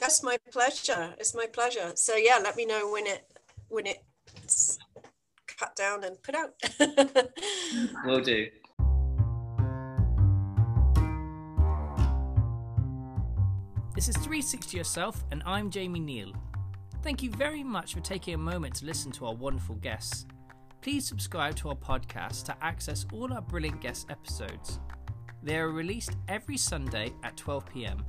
[0.00, 1.14] That's my pleasure.
[1.18, 1.92] It's my pleasure.
[1.94, 3.24] So yeah, let me know when it
[3.68, 4.78] when it's
[5.46, 6.54] cut down and put out.
[8.04, 8.48] Will do.
[13.94, 16.32] This is 360 Yourself, and I'm Jamie Neal.
[17.02, 20.26] Thank you very much for taking a moment to listen to our wonderful guests.
[20.82, 24.80] Please subscribe to our podcast to access all our brilliant guest episodes.
[25.42, 28.04] They are released every Sunday at 12 pm.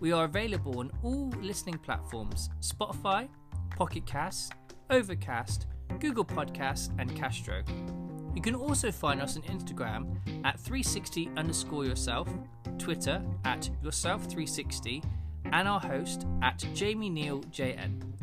[0.00, 3.28] We are available on all listening platforms Spotify,
[3.76, 4.52] Pocket Cast,
[4.90, 5.66] Overcast,
[5.98, 7.62] Google Podcasts, and Castro.
[8.34, 12.28] You can also find us on Instagram at 360 underscore yourself,
[12.76, 15.02] Twitter at yourself360,
[15.46, 18.07] and our host at Jamie Neal JN.